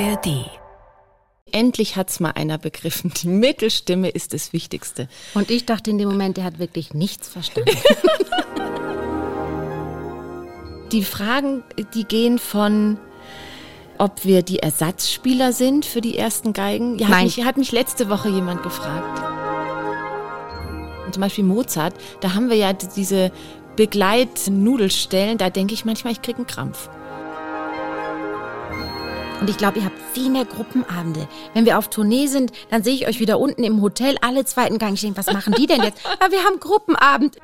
[0.00, 0.50] ARD.
[1.52, 3.12] Endlich hat's mal einer begriffen.
[3.22, 5.08] Die Mittelstimme ist das Wichtigste.
[5.34, 7.70] Und ich dachte in dem Moment, der hat wirklich nichts verstanden.
[10.92, 11.62] die Fragen,
[11.94, 12.98] die gehen von
[13.96, 16.98] ob wir die Ersatzspieler sind für die ersten Geigen.
[16.98, 17.24] Ja, hat, Nein.
[17.26, 19.22] mich, hat mich letzte Woche jemand gefragt.
[21.06, 23.30] Und zum Beispiel Mozart, da haben wir ja diese
[23.76, 26.88] Begleitnudelstellen, da denke ich manchmal, ich kriege einen Krampf.
[29.40, 31.28] Und ich glaube, ihr habt viel mehr Gruppenabende.
[31.52, 34.78] Wenn wir auf Tournee sind, dann sehe ich euch wieder unten im Hotel, alle zweiten
[34.78, 34.98] Gang.
[34.98, 36.02] Denke, was machen die denn jetzt?
[36.20, 37.36] Ja, wir haben Gruppenabend.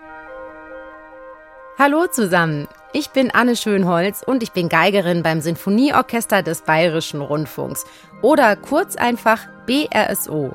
[1.78, 2.68] Hallo zusammen.
[2.92, 7.84] Ich bin Anne Schönholz und ich bin Geigerin beim Sinfonieorchester des Bayerischen Rundfunks
[8.22, 10.54] oder kurz einfach BRSO.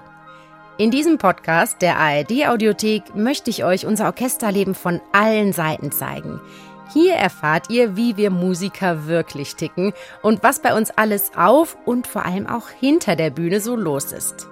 [0.78, 6.42] In diesem Podcast der ARD Audiothek möchte ich euch unser Orchesterleben von allen Seiten zeigen.
[6.96, 9.92] Hier erfahrt ihr, wie wir Musiker wirklich ticken
[10.22, 14.14] und was bei uns alles auf und vor allem auch hinter der Bühne so los
[14.14, 14.48] ist.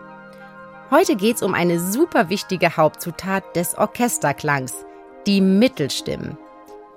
[0.91, 4.73] Heute geht's um eine super wichtige Hauptzutat des Orchesterklangs,
[5.25, 6.37] die Mittelstimmen.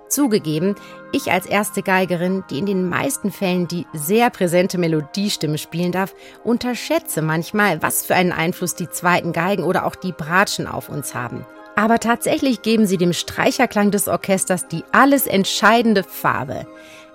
[0.09, 0.75] Zugegeben,
[1.13, 6.13] ich als erste Geigerin, die in den meisten Fällen die sehr präsente Melodiestimme spielen darf,
[6.43, 11.15] unterschätze manchmal, was für einen Einfluss die zweiten Geigen oder auch die Bratschen auf uns
[11.15, 11.47] haben.
[11.77, 16.67] Aber tatsächlich geben sie dem Streicherklang des Orchesters die alles entscheidende Farbe.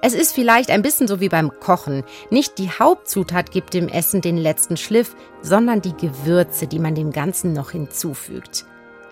[0.04, 2.04] Es ist vielleicht ein bisschen so wie beim Kochen.
[2.30, 7.12] Nicht die Hauptzutat gibt dem Essen den letzten Schliff, sondern die Gewürze, die man dem
[7.12, 8.66] Ganzen noch hinzufügt.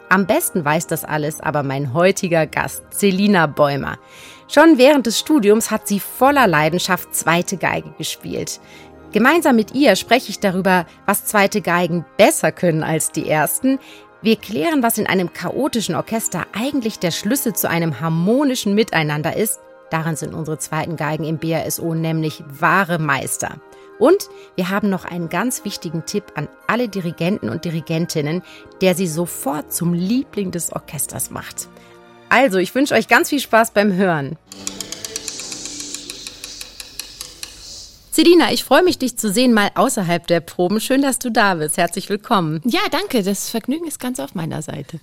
[0.09, 3.97] Am besten weiß das alles aber mein heutiger Gast, Selina Bäumer.
[4.47, 8.59] Schon während des Studiums hat sie voller Leidenschaft zweite Geige gespielt.
[9.11, 13.79] Gemeinsam mit ihr spreche ich darüber, was zweite Geigen besser können als die ersten.
[14.21, 19.59] Wir klären, was in einem chaotischen Orchester eigentlich der Schlüssel zu einem harmonischen Miteinander ist.
[19.91, 23.61] Darin sind unsere zweiten Geigen im BRSO nämlich wahre Meister.
[23.97, 28.43] Und wir haben noch einen ganz wichtigen Tipp an alle Dirigenten und Dirigentinnen,
[28.81, 31.69] der sie sofort zum Liebling des Orchesters macht.
[32.27, 34.37] Also, ich wünsche euch ganz viel Spaß beim Hören.
[38.19, 40.81] Sedina, ich freue mich, dich zu sehen, mal außerhalb der Proben.
[40.81, 41.77] Schön, dass du da bist.
[41.77, 42.59] Herzlich willkommen.
[42.65, 43.23] Ja, danke.
[43.23, 44.99] Das Vergnügen ist ganz auf meiner Seite.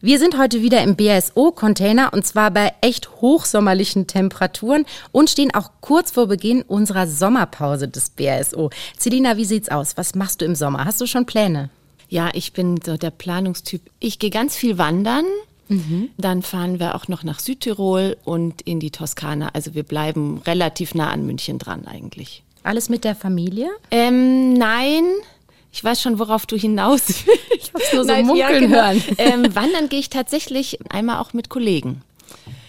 [0.00, 5.70] Wir sind heute wieder im BSO-Container und zwar bei echt hochsommerlichen Temperaturen und stehen auch
[5.82, 8.70] kurz vor Beginn unserer Sommerpause des BSO.
[8.98, 9.98] Celina, wie sieht's aus?
[9.98, 10.86] Was machst du im Sommer?
[10.86, 11.68] Hast du schon Pläne?
[12.08, 13.82] Ja, ich bin so der Planungstyp.
[13.98, 15.26] Ich gehe ganz viel wandern.
[15.70, 16.10] Mhm.
[16.18, 19.50] Dann fahren wir auch noch nach Südtirol und in die Toskana.
[19.52, 22.42] Also wir bleiben relativ nah an München dran eigentlich.
[22.64, 23.70] Alles mit der Familie?
[23.90, 25.04] Ähm, nein.
[25.72, 27.40] Ich weiß schon, worauf du hinaus willst.
[27.54, 28.76] Ich hab's nur so Nein, munkeln ja, genau.
[28.76, 29.02] hören.
[29.18, 32.02] Ähm, wandern gehe ich tatsächlich einmal auch mit Kollegen.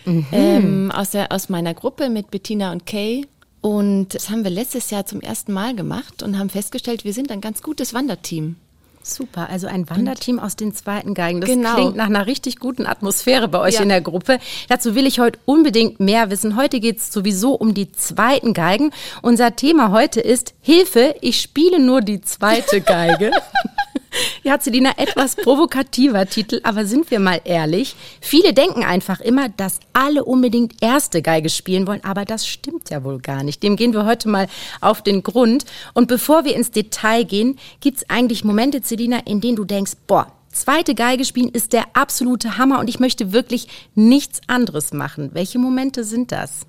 [0.06, 0.26] Mhm.
[0.32, 3.26] Ähm, aus, der, aus meiner Gruppe mit Bettina und Kay.
[3.62, 7.32] Und das haben wir letztes Jahr zum ersten Mal gemacht und haben festgestellt, wir sind
[7.32, 8.56] ein ganz gutes Wanderteam.
[9.04, 11.42] Super, also ein Wanderteam aus den zweiten Geigen.
[11.42, 11.76] Das genau.
[11.76, 13.82] klingt nach einer richtig guten Atmosphäre bei euch ja.
[13.82, 14.40] in der Gruppe.
[14.70, 16.56] Dazu will ich heute unbedingt mehr wissen.
[16.56, 18.92] Heute geht es sowieso um die zweiten Geigen.
[19.22, 23.32] Unser Thema heute ist Hilfe, ich spiele nur die zweite Geige.
[24.44, 29.80] Ja, Celina, etwas provokativer Titel, aber sind wir mal ehrlich, viele denken einfach immer, dass
[29.94, 33.62] alle unbedingt erste Geige spielen wollen, aber das stimmt ja wohl gar nicht.
[33.64, 34.48] Dem gehen wir heute mal
[34.80, 35.66] auf den Grund.
[35.94, 39.94] Und bevor wir ins Detail gehen, gibt es eigentlich Momente, Celina, in denen du denkst,
[40.08, 45.32] boah, zweite Geige spielen ist der absolute Hammer und ich möchte wirklich nichts anderes machen.
[45.34, 46.66] Welche Momente sind das?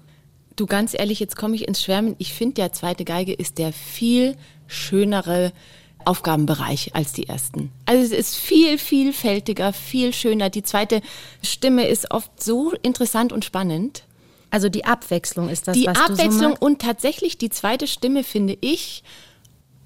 [0.56, 2.14] Du ganz ehrlich, jetzt komme ich ins Schwärmen.
[2.18, 4.36] Ich finde, der zweite Geige ist der viel
[4.66, 5.52] schönere
[6.06, 7.70] Aufgabenbereich als die ersten.
[7.86, 10.50] Also es ist viel vielfältiger, viel schöner.
[10.50, 11.00] Die zweite
[11.42, 14.04] Stimme ist oft so interessant und spannend.
[14.50, 16.62] Also die Abwechslung ist das, die was Abwechslung du so magst?
[16.62, 19.02] und tatsächlich die zweite Stimme finde ich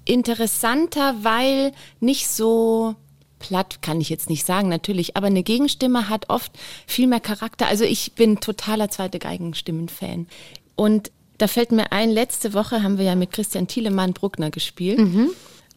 [0.03, 2.95] interessanter, weil nicht so
[3.39, 6.51] platt kann ich jetzt nicht sagen, natürlich, aber eine Gegenstimme hat oft
[6.85, 7.67] viel mehr Charakter.
[7.67, 10.27] Also ich bin totaler zweite Geigenstimmen-Fan.
[10.75, 14.99] Und da fällt mir ein, letzte Woche haben wir ja mit Christian Thielemann Bruckner gespielt.
[14.99, 15.29] Mhm.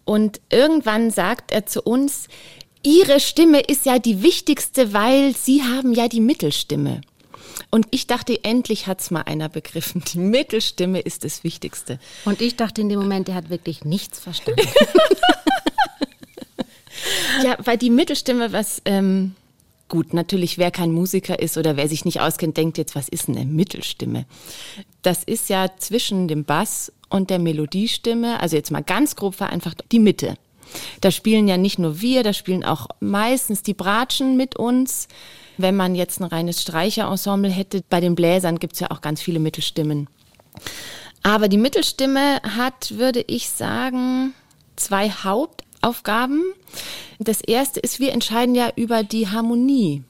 [0.05, 2.29] Und irgendwann sagt er zu uns,
[2.83, 7.03] Ihre Stimme ist ja die wichtigste, weil Sie haben ja die Mittelstimme.
[7.71, 10.03] Und ich dachte, endlich hat's mal einer begriffen.
[10.13, 12.01] Die Mittelstimme ist das Wichtigste.
[12.25, 14.67] Und ich dachte in dem Moment, der hat wirklich nichts verstanden.
[17.45, 19.37] ja, weil die Mittelstimme, was ähm,
[19.91, 23.29] gut, natürlich, wer kein Musiker ist oder wer sich nicht auskennt, denkt jetzt, was ist
[23.29, 24.25] eine Mittelstimme?
[25.03, 29.85] Das ist ja zwischen dem Bass und der Melodiestimme, also jetzt mal ganz grob vereinfacht,
[29.93, 30.37] die Mitte.
[31.01, 35.09] Da spielen ja nicht nur wir, da spielen auch meistens die Bratschen mit uns.
[35.59, 39.41] Wenn man jetzt ein reines Streicherensemble hätte, bei den Bläsern gibt's ja auch ganz viele
[39.41, 40.09] Mittelstimmen.
[41.23, 44.33] Aber die Mittelstimme hat, würde ich sagen,
[44.77, 45.11] zwei
[45.83, 46.43] Hauptaufgaben.
[47.19, 50.03] Das erste ist, wir entscheiden ja über die Harmonie.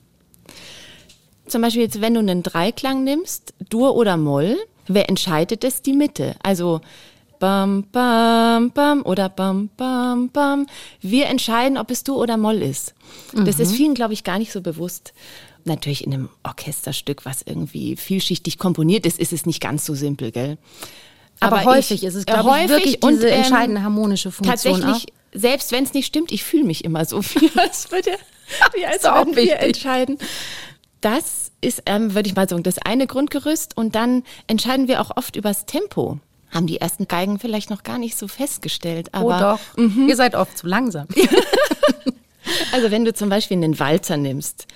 [1.47, 4.57] Zum Beispiel jetzt, wenn du einen Dreiklang nimmst, Dur oder Moll,
[4.87, 5.83] wer entscheidet es?
[5.83, 6.37] Die Mitte.
[6.43, 6.81] Also
[7.41, 10.67] bam, bam, bam oder bam, bam, bam.
[11.01, 12.95] Wir entscheiden, ob es Dur oder Moll ist.
[13.33, 13.47] Mhm.
[13.47, 13.77] Das ist mhm.
[13.77, 15.13] vielen, glaube ich, gar nicht so bewusst.
[15.65, 20.31] Natürlich in einem Orchesterstück, was irgendwie vielschichtig komponiert ist, ist es nicht ganz so simpel,
[20.31, 20.57] gell?
[21.41, 25.09] Aber, Aber häufig ich, ist es, glaube ich, wirklich diese ähm, entscheidende harmonische Funktion Tatsächlich,
[25.09, 25.20] auch.
[25.33, 28.13] Selbst wenn es nicht stimmt, ich fühle mich immer so, wie als würde,
[28.75, 30.19] wie als würden wir entscheiden.
[31.01, 33.77] Das ist, ähm, würde ich mal sagen, das eine Grundgerüst.
[33.77, 36.19] Und dann entscheiden wir auch oft übers Tempo
[36.51, 39.11] haben die ersten Geigen vielleicht noch gar nicht so festgestellt.
[39.13, 40.09] Oh, aber, oh doch, mhm.
[40.09, 41.07] ihr seid oft zu langsam.
[42.73, 44.67] also wenn du zum Beispiel einen Walzer nimmst,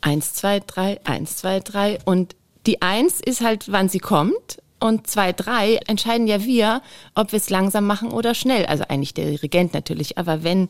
[0.00, 2.36] eins, zwei, drei, eins, zwei, drei und
[2.66, 6.82] die eins ist halt, wann sie kommt und zwei, drei entscheiden ja wir,
[7.14, 8.66] ob wir es langsam machen oder schnell.
[8.66, 10.68] Also eigentlich der Dirigent natürlich, aber wenn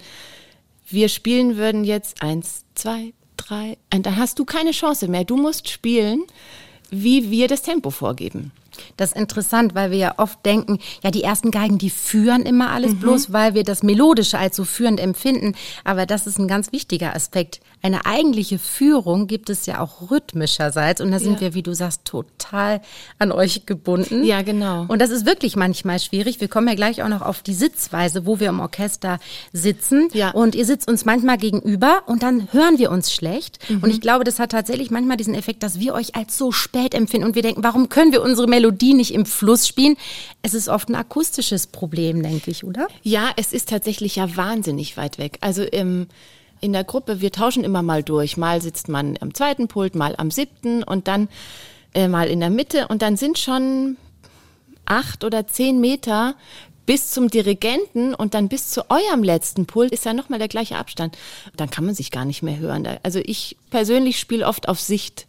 [0.88, 5.24] wir spielen würden jetzt eins, zwei, drei, dann hast du keine Chance mehr.
[5.24, 6.24] Du musst spielen,
[6.90, 8.52] wie wir das Tempo vorgeben.
[8.96, 12.70] Das ist interessant, weil wir ja oft denken, ja, die ersten Geigen, die führen immer
[12.70, 13.00] alles mhm.
[13.00, 15.54] bloß, weil wir das Melodische als so führend empfinden.
[15.84, 17.60] Aber das ist ein ganz wichtiger Aspekt.
[17.80, 21.00] Eine eigentliche Führung gibt es ja auch rhythmischerseits.
[21.00, 21.40] Und da sind ja.
[21.40, 22.80] wir, wie du sagst, total
[23.18, 24.24] an euch gebunden.
[24.24, 24.86] Ja, genau.
[24.88, 26.40] Und das ist wirklich manchmal schwierig.
[26.40, 29.20] Wir kommen ja gleich auch noch auf die Sitzweise, wo wir im Orchester
[29.52, 30.08] sitzen.
[30.12, 30.30] Ja.
[30.30, 33.58] Und ihr sitzt uns manchmal gegenüber und dann hören wir uns schlecht.
[33.68, 33.82] Mhm.
[33.82, 36.94] Und ich glaube, das hat tatsächlich manchmal diesen Effekt, dass wir euch als so spät
[36.94, 39.96] empfinden und wir denken, warum können wir unsere Melodie Melodie nicht im Fluss spielen.
[40.42, 42.88] Es ist oft ein akustisches Problem, denke ich, oder?
[43.02, 45.38] Ja, es ist tatsächlich ja wahnsinnig weit weg.
[45.40, 46.06] Also im
[46.60, 48.36] in der Gruppe, wir tauschen immer mal durch.
[48.36, 51.28] Mal sitzt man am zweiten Pult, mal am siebten und dann
[51.94, 52.88] äh, mal in der Mitte.
[52.88, 53.96] Und dann sind schon
[54.84, 56.34] acht oder zehn Meter
[56.84, 60.78] bis zum Dirigenten und dann bis zu eurem letzten Pult ist ja nochmal der gleiche
[60.78, 61.16] Abstand.
[61.56, 62.88] Dann kann man sich gar nicht mehr hören.
[63.04, 65.27] Also ich persönlich spiele oft auf Sicht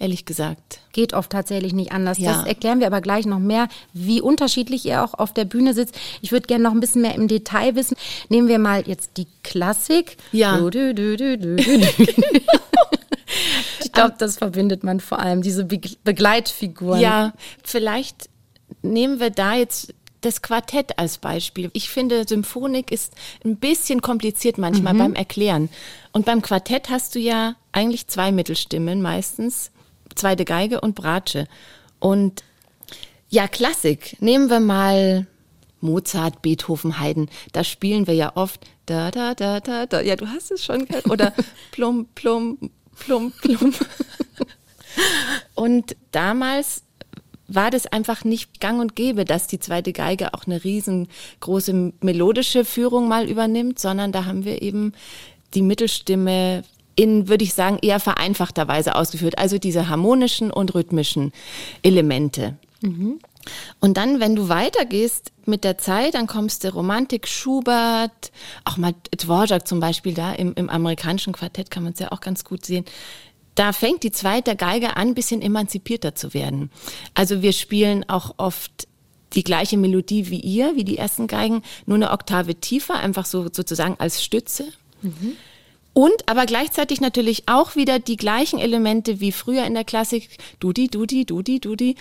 [0.00, 0.80] ehrlich gesagt.
[0.92, 2.18] Geht oft tatsächlich nicht anders.
[2.18, 2.32] Ja.
[2.32, 5.94] Das erklären wir aber gleich noch mehr, wie unterschiedlich ihr auch auf der Bühne sitzt.
[6.22, 7.96] Ich würde gerne noch ein bisschen mehr im Detail wissen.
[8.28, 10.16] Nehmen wir mal jetzt die Klassik.
[10.32, 10.56] Ja.
[10.58, 11.56] Du, du, du,
[13.84, 17.00] ich glaube, das verbindet man vor allem, diese Be Begleitfiguren.
[17.00, 17.32] Ja,
[17.62, 18.28] vielleicht
[18.82, 21.70] nehmen wir da jetzt das Quartett als Beispiel.
[21.72, 23.14] Ich finde, Symphonik ist
[23.44, 24.98] ein bisschen kompliziert manchmal mhm.
[24.98, 25.68] beim Erklären.
[26.12, 29.70] Und beim Quartett hast du ja eigentlich zwei Mittelstimmen meistens
[30.20, 31.46] zweite Geige und Bratsche.
[31.98, 32.44] Und
[33.28, 34.16] ja, Klassik.
[34.20, 35.26] Nehmen wir mal
[35.80, 37.28] Mozart, Beethoven, Haydn.
[37.52, 40.00] Da spielen wir ja oft da, da, da, da, da.
[40.00, 41.08] Ja, du hast es schon gehört.
[41.08, 41.32] Oder
[41.70, 42.58] plum, plum,
[42.98, 43.72] plum, plum.
[45.54, 46.82] Und damals
[47.46, 52.64] war das einfach nicht gang und gäbe, dass die zweite Geige auch eine riesengroße melodische
[52.64, 54.92] Führung mal übernimmt, sondern da haben wir eben
[55.54, 56.62] die Mittelstimme
[57.00, 59.38] in, würde ich sagen, eher vereinfachter Weise ausgeführt.
[59.38, 61.32] Also diese harmonischen und rhythmischen
[61.82, 62.58] Elemente.
[62.82, 63.20] Mhm.
[63.80, 68.30] Und dann, wenn du weitergehst mit der Zeit, dann kommst du Romantik, Schubert,
[68.66, 72.20] auch mal Dvorak zum Beispiel da im, im amerikanischen Quartett kann man es ja auch
[72.20, 72.84] ganz gut sehen.
[73.54, 76.70] Da fängt die zweite Geige an, ein bisschen emanzipierter zu werden.
[77.14, 78.88] Also wir spielen auch oft
[79.32, 83.48] die gleiche Melodie wie ihr, wie die ersten Geigen, nur eine Oktave tiefer, einfach so
[83.50, 84.66] sozusagen als Stütze.
[85.00, 85.38] Mhm.
[86.00, 90.30] Und aber gleichzeitig natürlich auch wieder die gleichen Elemente wie früher in der Klassik.
[90.58, 91.94] Dudi, Dudi, Dudi, Dudi.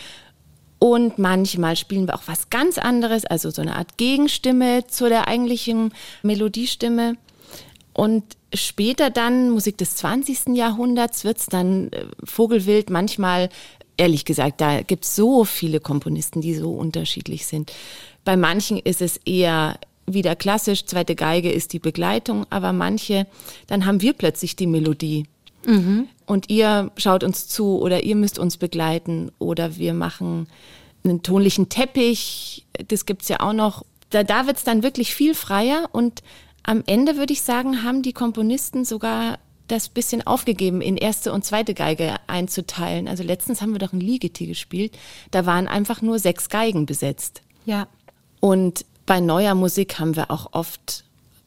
[0.80, 5.28] Und manchmal spielen wir auch was ganz anderes, also so eine Art Gegenstimme zu der
[5.28, 7.18] eigentlichen Melodiestimme.
[7.92, 10.56] Und später dann, Musik des 20.
[10.56, 13.50] Jahrhunderts, wird's dann äh, Vogelwild manchmal,
[13.98, 17.74] ehrlich gesagt, da gibt's so viele Komponisten, die so unterschiedlich sind.
[18.24, 19.78] Bei manchen ist es eher
[20.14, 23.28] wieder klassisch, zweite Geige ist die Begleitung, aber manche,
[23.68, 25.26] dann haben wir plötzlich die Melodie.
[25.66, 26.08] Mhm.
[26.26, 30.48] Und ihr schaut uns zu oder ihr müsst uns begleiten oder wir machen
[31.04, 33.86] einen tonlichen Teppich, das gibt's ja auch noch.
[34.10, 36.22] Da, da wird's dann wirklich viel freier und
[36.64, 41.46] am Ende würde ich sagen, haben die Komponisten sogar das bisschen aufgegeben, in erste und
[41.46, 43.08] zweite Geige einzuteilen.
[43.08, 44.98] Also letztens haben wir doch ein Ligeti gespielt,
[45.32, 47.42] da waren einfach nur sechs Geigen besetzt.
[47.66, 47.88] Ja.
[48.40, 51.04] Und bei neuer Musik haben wir auch oft,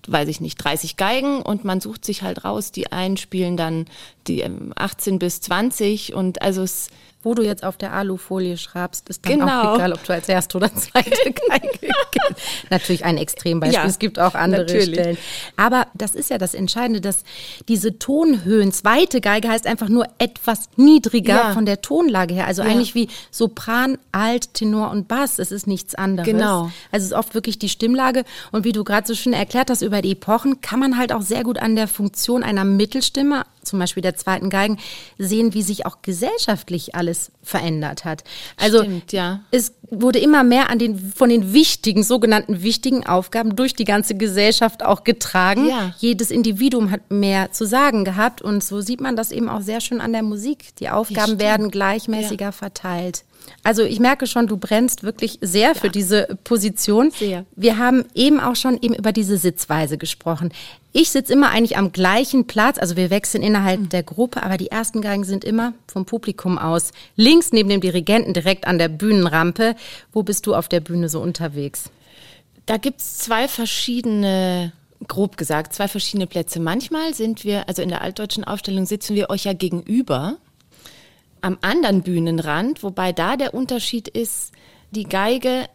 [0.09, 2.73] weiß ich nicht, 30 Geigen und man sucht sich halt raus.
[2.73, 3.87] Die einen spielen dann
[4.27, 6.89] die 18 ähm, bis 20 und also es
[7.23, 9.63] wo du jetzt auf der Alufolie schraubst, ist dann Genau.
[9.73, 11.11] auch egal, ob du als erste oder zweite
[11.49, 12.41] Geige gehst.
[12.71, 13.79] Natürlich ein Extrembeispiel.
[13.81, 14.99] Ja, es gibt auch andere natürlich.
[15.01, 15.19] Stellen.
[15.57, 17.25] Aber das ist ja das Entscheidende, dass
[17.69, 21.53] diese Tonhöhen, zweite Geige heißt einfach nur etwas niedriger Ja.
[21.53, 22.47] von der Tonlage her.
[22.47, 22.69] Also Ja.
[22.69, 25.39] eigentlich wie Sopran, Alt, Tenor und Bass.
[25.39, 26.27] Es ist nichts anderes.
[26.29, 26.71] Genau.
[26.91, 28.25] Also es ist oft wirklich die Stimmlage.
[28.51, 31.23] Und wie du gerade so schön erklärt hast über die Epochen, kann man halt auch
[31.23, 34.77] sehr gut an der Funktion einer Mittelstimme, zum Beispiel der zweiten Geigen,
[35.17, 38.23] sehen, wie sich auch gesellschaftlich alles verändert hat.
[38.59, 39.41] Also Stimmt, ja.
[39.51, 44.15] es wurde immer mehr an den, von den wichtigen, sogenannten wichtigen Aufgaben durch die ganze
[44.15, 45.67] Gesellschaft auch getragen.
[45.67, 45.95] Ja.
[45.97, 49.81] Jedes Individuum hat mehr zu sagen gehabt und so sieht man das eben auch sehr
[49.81, 50.77] schön an der Musik.
[50.77, 53.25] Die Aufgaben werden gleichmäßiger verteilt.
[53.63, 57.11] Also ich merke schon, du brennst wirklich sehr für diese Position.
[57.11, 57.45] Sehr.
[57.55, 60.53] Wir haben eben auch schon eben über diese Sitzweise gesprochen.
[60.93, 64.71] Ich sitze immer eigentlich am gleichen Platz, also wir wechseln innerhalb der Gruppe, aber die
[64.71, 66.93] ersten Geigen sind immer vom Publikum aus.
[67.17, 69.75] Links neben dem Dirigenten direkt an der Bühnenrampe.
[70.13, 71.85] Wo bist du auf der Bühne so unterwegs?
[72.67, 74.73] Da gibt's zwei verschiedene,
[75.09, 76.61] grob gesagt, zwei verschiedene Plätze.
[76.61, 80.37] Manchmal sind wir, also in der altdeutschen Aufstellung sitzen wir euch ja gegenüber
[81.43, 84.53] am anderen Bühnenrand, wobei da der Unterschied ist,
[84.91, 85.69] die Geige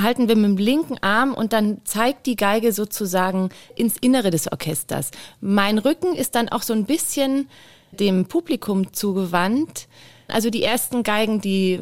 [0.00, 4.50] halten wir mit dem linken Arm und dann zeigt die Geige sozusagen ins Innere des
[4.50, 5.10] Orchesters.
[5.40, 7.48] Mein Rücken ist dann auch so ein bisschen
[7.92, 9.88] dem Publikum zugewandt.
[10.28, 11.80] Also die ersten Geigen, die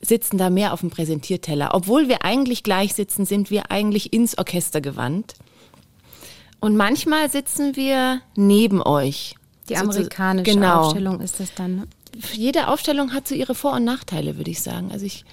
[0.00, 1.70] sitzen da mehr auf dem Präsentierteller.
[1.72, 5.34] Obwohl wir eigentlich gleich sitzen, sind wir eigentlich ins Orchester gewandt.
[6.60, 9.34] Und manchmal sitzen wir neben euch.
[9.68, 10.82] Die amerikanische genau.
[10.82, 11.76] Aufstellung ist das dann.
[11.76, 11.88] Ne?
[12.32, 14.90] Jede Aufstellung hat so ihre Vor- und Nachteile, würde ich sagen.
[14.92, 15.24] Also ich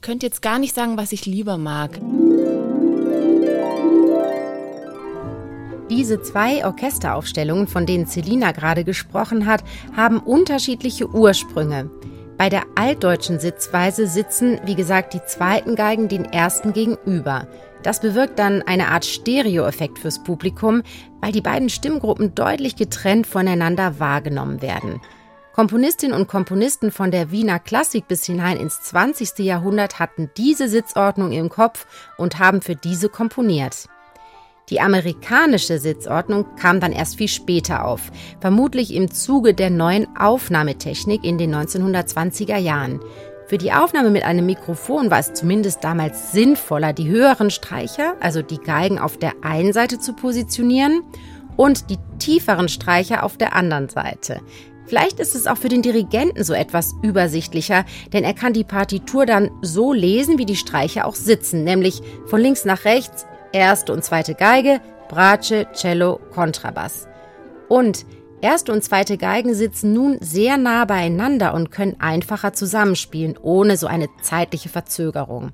[0.00, 2.00] könnte jetzt gar nicht sagen, was ich lieber mag.
[5.88, 9.62] Diese zwei Orchesteraufstellungen, von denen Celina gerade gesprochen hat,
[9.96, 11.90] haben unterschiedliche Ursprünge.
[12.36, 17.46] Bei der altdeutschen Sitzweise sitzen, wie gesagt, die zweiten Geigen den ersten gegenüber.
[17.82, 20.82] Das bewirkt dann eine Art Stereoeffekt fürs Publikum,
[21.20, 25.00] weil die beiden Stimmgruppen deutlich getrennt voneinander wahrgenommen werden.
[25.56, 29.38] Komponistinnen und Komponisten von der Wiener Klassik bis hinein ins 20.
[29.38, 31.86] Jahrhundert hatten diese Sitzordnung im Kopf
[32.18, 33.88] und haben für diese komponiert.
[34.68, 38.02] Die amerikanische Sitzordnung kam dann erst viel später auf,
[38.38, 43.00] vermutlich im Zuge der neuen Aufnahmetechnik in den 1920er Jahren.
[43.46, 48.42] Für die Aufnahme mit einem Mikrofon war es zumindest damals sinnvoller, die höheren Streicher, also
[48.42, 51.02] die Geigen auf der einen Seite zu positionieren
[51.56, 54.42] und die tieferen Streicher auf der anderen Seite.
[54.86, 59.26] Vielleicht ist es auch für den Dirigenten so etwas übersichtlicher, denn er kann die Partitur
[59.26, 64.04] dann so lesen, wie die Streicher auch sitzen, nämlich von links nach rechts, erste und
[64.04, 67.08] zweite Geige, Bratsche, Cello, Kontrabass.
[67.68, 68.06] Und
[68.40, 73.86] erste und zweite Geigen sitzen nun sehr nah beieinander und können einfacher zusammenspielen, ohne so
[73.86, 75.50] eine zeitliche Verzögerung.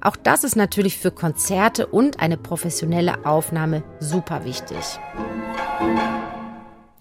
[0.00, 4.98] Auch das ist natürlich für Konzerte und eine professionelle Aufnahme super wichtig.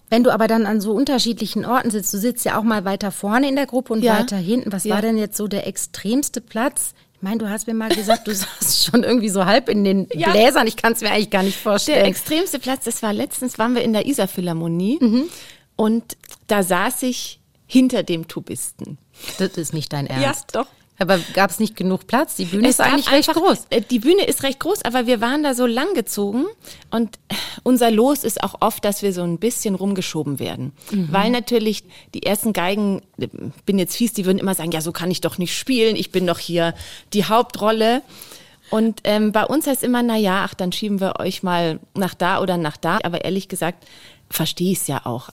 [0.09, 3.11] Wenn du aber dann an so unterschiedlichen Orten sitzt, du sitzt ja auch mal weiter
[3.11, 4.19] vorne in der Gruppe und Ja.
[4.19, 4.71] weiter hinten.
[4.71, 4.95] Was Ja.
[4.95, 6.93] war denn jetzt so der extremste Platz?
[7.15, 10.07] Ich meine, du hast mir mal gesagt, du saßt schon irgendwie so halb in den
[10.13, 10.31] Ja.
[10.31, 10.65] Bläsern.
[10.67, 12.05] Ich kann es mir eigentlich gar nicht Der vorstellen.
[12.05, 15.27] extremste Platz, das war letztens, waren wir in der Isar-Philharmonie
[15.75, 18.97] und da saß ich hinter dem Tubisten.
[19.37, 20.55] Das ist nicht dein Ernst.
[20.55, 20.65] doch.
[20.99, 22.35] Aber gab es nicht genug Platz?
[22.35, 23.65] Die Bühne ist gab eigentlich recht einfach- groß.
[23.69, 26.45] äh, Die Bühne ist recht groß, aber wir waren da so lang gezogen
[26.91, 27.17] und
[27.63, 30.73] unser Los ist auch oft, dass wir so ein bisschen rumgeschoben werden.
[30.91, 31.07] Mhm.
[31.11, 33.27] Weil natürlich die ersten Geigen, äh,
[33.65, 36.11] bin jetzt fies, die würden immer sagen, ja, so kann ich doch nicht spielen, ich
[36.11, 36.73] bin doch hier
[37.13, 38.01] die Hauptrolle.
[38.69, 42.13] Und ähm, bei uns heißt immer, na ja, ach, dann schieben wir euch mal nach
[42.13, 42.99] da oder nach da.
[43.03, 43.83] Aber ehrlich gesagt,
[44.29, 45.29] verstehe ich es ja auch.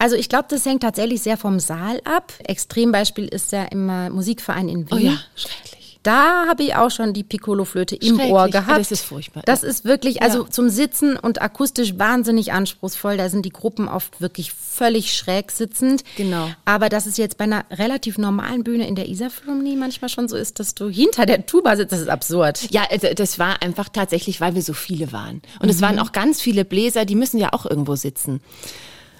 [0.00, 2.32] Also ich glaube, das hängt tatsächlich sehr vom Saal ab.
[2.44, 4.92] Extrembeispiel ist ja immer Musikverein in Wien.
[4.92, 5.98] Oh ja, schrecklich.
[6.02, 8.18] Da habe ich auch schon die Piccolo-Flöte im.
[8.18, 8.80] Ohr Ja, gehabt.
[8.80, 9.42] das ist furchtbar.
[9.44, 10.50] Das ist wirklich, also Ja.
[10.50, 13.18] zum Sitzen und akustisch wahnsinnig anspruchsvoll.
[13.18, 16.02] Da sind die Gruppen oft wirklich völlig schräg sitzend.
[16.16, 16.48] Genau.
[16.64, 20.36] Aber dass es jetzt bei einer relativ normalen Bühne in der Isar-Philharmonie manchmal schon so
[20.38, 22.68] ist, dass du hinter der Tuba sitzt, das ist absurd.
[22.70, 25.42] Ja, also das war einfach tatsächlich, weil wir so viele waren.
[25.60, 28.40] Und es waren auch ganz viele Bläser, die müssen ja auch irgendwo sitzen.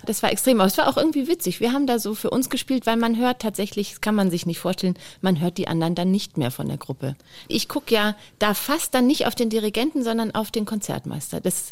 [0.06, 1.60] Das war extrem, aber es war auch irgendwie witzig.
[1.60, 4.46] Wir haben da so für uns gespielt, weil man hört tatsächlich, das kann man sich
[4.46, 7.16] nicht vorstellen, man hört die anderen dann nicht mehr von der Gruppe.
[7.48, 11.40] Ich gucke ja da fast dann nicht auf den Dirigenten, sondern auf den Konzertmeister.
[11.40, 11.70] Das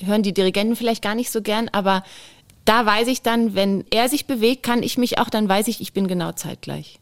[0.00, 2.04] hören die Dirigenten vielleicht gar nicht so gern, aber
[2.64, 5.80] da weiß ich dann, wenn er sich bewegt, kann ich mich auch, dann weiß ich,
[5.80, 6.98] ich bin genau zeitgleich.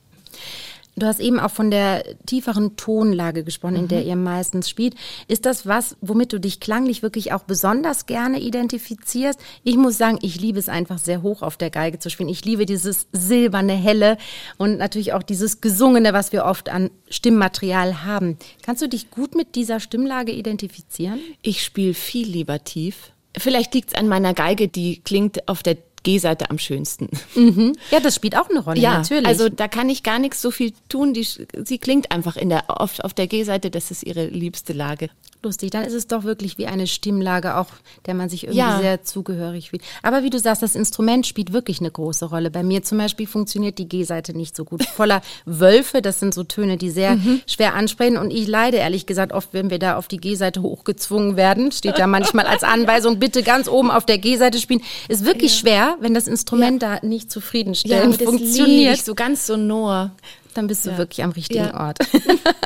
[0.99, 4.95] Du hast eben auch von der tieferen Tonlage gesprochen, in der ihr meistens spielt.
[5.29, 9.41] Ist das was, womit du dich klanglich wirklich auch besonders gerne identifizierst?
[9.65, 12.29] Ich muss sagen, ich liebe es einfach sehr hoch auf der Geige zu spielen.
[12.29, 14.19] Ich liebe dieses silberne, helle
[14.57, 18.39] und natürlich auch dieses gesungene, was wir oft an Stimmmaterial haben.
[18.63, 21.21] Kannst du dich gut mit dieser Stimmlage identifizieren?
[21.43, 23.13] Ich spiele viel lieber tief.
[23.37, 27.09] Vielleicht liegt es an meiner Geige, die klingt auf der G-Seite am schönsten.
[27.35, 27.75] Mhm.
[27.91, 29.27] Ja, das spielt auch eine Rolle, Ja, natürlich.
[29.27, 31.13] also da kann ich gar nichts so viel tun.
[31.15, 35.11] Die, sie klingt einfach in der, auf, auf der G-Seite, das ist ihre liebste Lage.
[35.43, 35.71] Lustig.
[35.71, 37.67] Dann ist es doch wirklich wie eine Stimmlage, auch
[38.07, 38.79] der man sich irgendwie Ja.
[38.81, 39.83] sehr zugehörig fühlt.
[40.03, 42.51] Aber wie du sagst, das Instrument spielt wirklich eine große Rolle.
[42.51, 44.85] Bei mir zum Beispiel funktioniert die G-Seite nicht so gut.
[44.85, 47.41] Voller Wölfe, das sind so Töne, die sehr Mhm.
[47.47, 48.17] schwer ansprechen.
[48.17, 51.73] Und ich leide ehrlich gesagt oft, wenn wir da auf die G-Seite hochgezwungen werden.
[51.73, 54.83] Steht da manchmal als Anweisung, bitte ganz oben auf der G-Seite spielen.
[55.09, 59.05] Ist wirklich schwer, wenn das Instrument da nicht zufriedenstellend liebe funktioniert.
[59.05, 60.13] so ganz sonor.
[60.59, 60.99] Dann bist du Ja.
[60.99, 61.87] wirklich am richtigen Ja.
[61.87, 61.99] Ort.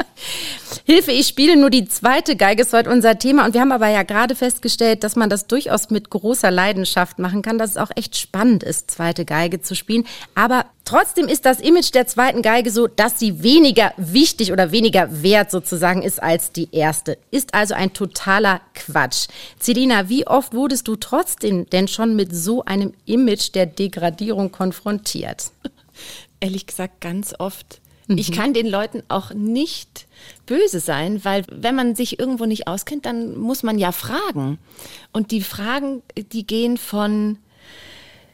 [0.87, 3.45] Hilfe, ich spiele nur die zweite Geige, ist heute unser Thema.
[3.45, 7.43] Und wir haben aber ja gerade festgestellt, dass man das durchaus mit großer Leidenschaft machen
[7.43, 10.07] kann, dass es auch echt spannend ist, zweite Geige zu spielen.
[10.35, 15.23] Aber trotzdem ist das Image der zweiten Geige so, dass sie weniger wichtig oder weniger
[15.23, 17.19] wert sozusagen ist als die erste.
[17.31, 19.27] Ist also ein totaler Quatsch.
[19.61, 25.51] Celina, wie oft wurdest du trotzdem denn schon mit so einem Image der Degradierung konfrontiert?
[26.41, 27.82] Ehrlich gesagt, ganz oft.
[28.09, 30.07] Ich kann den Leuten auch nicht
[30.47, 34.59] böse sein, weil wenn man sich irgendwo nicht auskennt, dann muss man ja fragen.
[35.13, 37.39] Und die Fragen, die gehen von,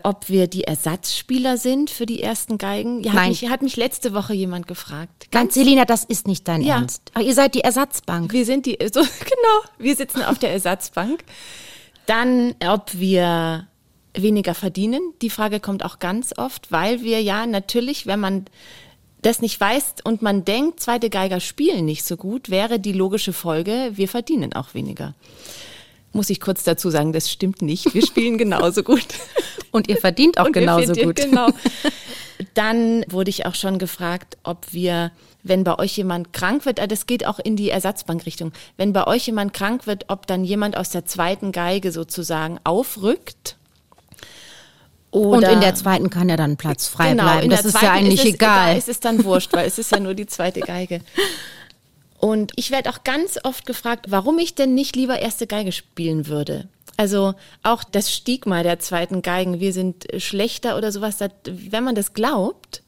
[0.03, 3.03] ob wir die Ersatzspieler sind für die ersten Geigen.
[3.03, 3.29] Ja, hat Nein.
[3.31, 5.31] mich, hat mich letzte Woche jemand gefragt.
[5.31, 6.77] Ganz Selina, das ist nicht dein Ja.
[6.77, 7.11] Ernst.
[7.15, 8.33] Ach, ihr seid die Ersatzbank.
[8.33, 11.25] Wir sind die, so, genau, wir sitzen auf der Ersatzbank.
[12.07, 13.67] Dann, ob wir
[14.15, 15.13] weniger verdienen.
[15.23, 18.45] Die Frage kommt auch ganz oft, weil wir ja natürlich, wenn man
[19.23, 23.33] das nicht weiß und man denkt, zweite Geiger spielen nicht so gut, wäre die logische
[23.33, 25.15] Folge, wir verdienen auch weniger.
[26.13, 27.93] Muss ich kurz dazu sagen, das stimmt nicht.
[27.95, 29.07] Wir spielen genauso gut.
[29.71, 31.17] Und ihr verdient auch Und genauso gut.
[31.17, 31.49] Genau.
[32.55, 36.87] Dann wurde ich auch schon gefragt, ob wir, wenn bei euch jemand krank wird, ah,
[36.87, 40.77] das geht auch in die Ersatzbankrichtung, wenn bei euch jemand krank wird, ob dann jemand
[40.77, 43.58] aus der zweiten Geige sozusagen aufrückt.
[45.11, 47.51] Und Oder in der zweiten kann ja dann Platz frei genau, bleiben.
[47.51, 48.73] Das ist ja eigentlich ist es, egal.
[48.73, 51.01] Da ist es dann wurscht, weil es ist ja nur die zweite Geige.
[52.19, 56.27] Und ich werde auch ganz oft gefragt, warum ich denn nicht lieber erste Geige spielen
[56.27, 56.69] würde.
[56.97, 61.95] Also auch das Stigma der zweiten Geigen, wir sind schlechter oder sowas, das, wenn man
[61.95, 62.83] das glaubt,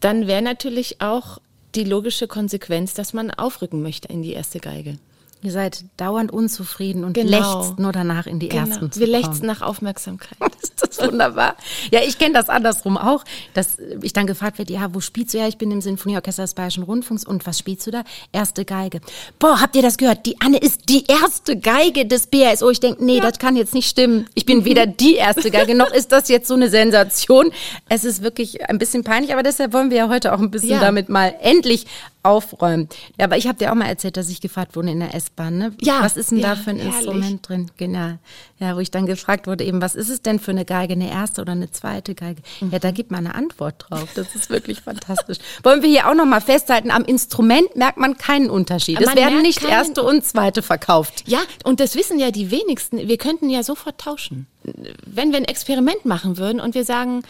[0.00, 1.38] dann wäre natürlich auch
[1.74, 4.98] die logische Konsequenz, dass man aufrücken möchte in die erste Geige.
[5.44, 7.30] Ihr seid dauernd unzufrieden und Genau.
[7.62, 9.22] lechzt nur danach in die ersten zu Wir kommen.
[9.22, 10.38] lechzen nach Aufmerksamkeit.
[10.62, 11.56] Ist das wunderbar?
[11.90, 13.24] Ja, ich kenne das andersrum auch,
[13.54, 15.38] dass ich dann gefragt werde, ja, wo spielst du?
[15.38, 18.04] Ja, ich bin im Sinfonieorchester des Bayerischen Rundfunks und was spielst du da?
[18.30, 19.00] Erste Geige.
[19.40, 20.26] Boah, habt ihr das gehört?
[20.26, 22.70] Die Anne ist die erste Geige des BRSO.
[22.70, 24.26] Ich denke, nee, das kann jetzt nicht stimmen.
[24.34, 27.50] Ich bin weder die erste Geige, noch ist das jetzt so eine Sensation.
[27.88, 30.70] Es ist wirklich ein bisschen peinlich, aber deshalb wollen wir ja heute auch ein bisschen
[30.70, 30.80] Ja.
[30.80, 31.86] damit mal endlich
[32.22, 32.88] aufräumen.
[33.18, 35.58] Ja, aber ich habe dir auch mal erzählt, dass ich gefragt wurde in der S-Bahn,
[35.58, 35.74] ne?
[35.80, 36.96] Ja, Was ist denn da ja, für ein herrlich.
[36.96, 37.70] Instrument drin?
[37.76, 38.18] Genau.
[38.58, 41.10] Ja, wo ich dann gefragt wurde eben, was ist es denn für eine Geige, eine
[41.10, 42.42] erste oder eine zweite Geige?
[42.70, 44.08] Ja, da gibt man eine Antwort drauf.
[44.14, 45.38] Das ist wirklich fantastisch.
[45.64, 49.00] Wollen wir hier auch nochmal festhalten, am Instrument merkt man keinen Unterschied.
[49.00, 51.24] Es Man werden merkt nicht erste und zweite verkauft.
[51.26, 52.98] Ja, und das wissen ja die wenigsten.
[53.08, 54.46] Wir könnten ja sofort tauschen.
[54.62, 57.22] Wenn wir ein Experiment machen würden und wir sagen,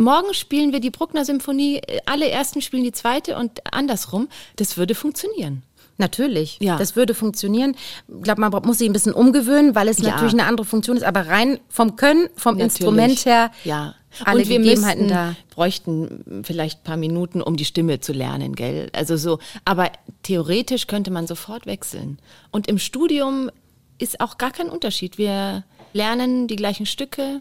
[0.00, 4.94] morgen spielen wir die Bruckner Symphonie, alle ersten spielen die zweite und andersrum, das würde
[4.94, 5.62] funktionieren.
[5.98, 6.78] Natürlich, Ja.
[6.78, 7.76] das würde funktionieren.
[8.08, 10.10] Ich glaube, man muss sich ein bisschen umgewöhnen, weil es Ja.
[10.12, 11.02] natürlich eine andere Funktion ist.
[11.02, 12.62] Aber rein vom Können, vom Natürlich.
[12.80, 13.94] Instrument her, Ja.
[14.24, 15.36] alle und wir müssten, da.
[15.50, 18.88] bräuchten vielleicht ein paar Minuten, um die Stimme zu lernen, gell?
[18.94, 19.90] Also so, aber
[20.22, 22.18] theoretisch könnte man sofort wechseln.
[22.50, 23.50] Und im Studium
[23.98, 25.18] ist auch gar kein Unterschied.
[25.18, 27.40] Wir lernen die gleichen Stücke.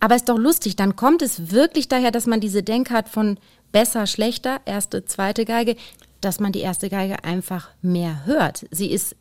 [0.00, 3.38] Aber ist doch lustig, dann kommt es wirklich daher, dass man diese Denkart von
[3.72, 5.76] besser, schlechter, erste, zweite Geige,
[6.20, 8.66] dass man die erste Geige einfach mehr hört.
[8.70, 9.16] Sie ist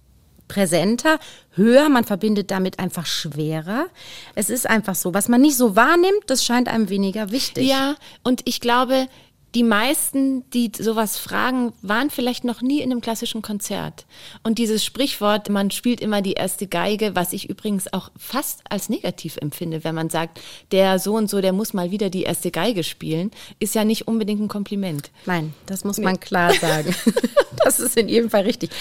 [0.48, 1.20] präsenter,
[1.52, 3.88] höher, man verbindet damit einfach schwerer.
[4.36, 7.68] Es ist einfach so, was man nicht so wahrnimmt, das scheint einem weniger wichtig.
[7.68, 9.08] Ja, und ich glaube,
[9.56, 14.06] die meisten, die sowas fragen, waren vielleicht noch nie in einem klassischen Konzert.
[14.44, 18.90] Und dieses Sprichwort, man spielt immer die erste Geige, was ich übrigens auch fast als
[18.90, 20.40] negativ empfinde, wenn man sagt,
[20.72, 24.08] der so und so, der muss mal wieder die erste Geige spielen, ist ja nicht
[24.08, 25.12] unbedingt ein Kompliment.
[25.26, 26.96] Nein, das muss man klar sagen.
[27.64, 28.72] das ist in jedem Fall richtig.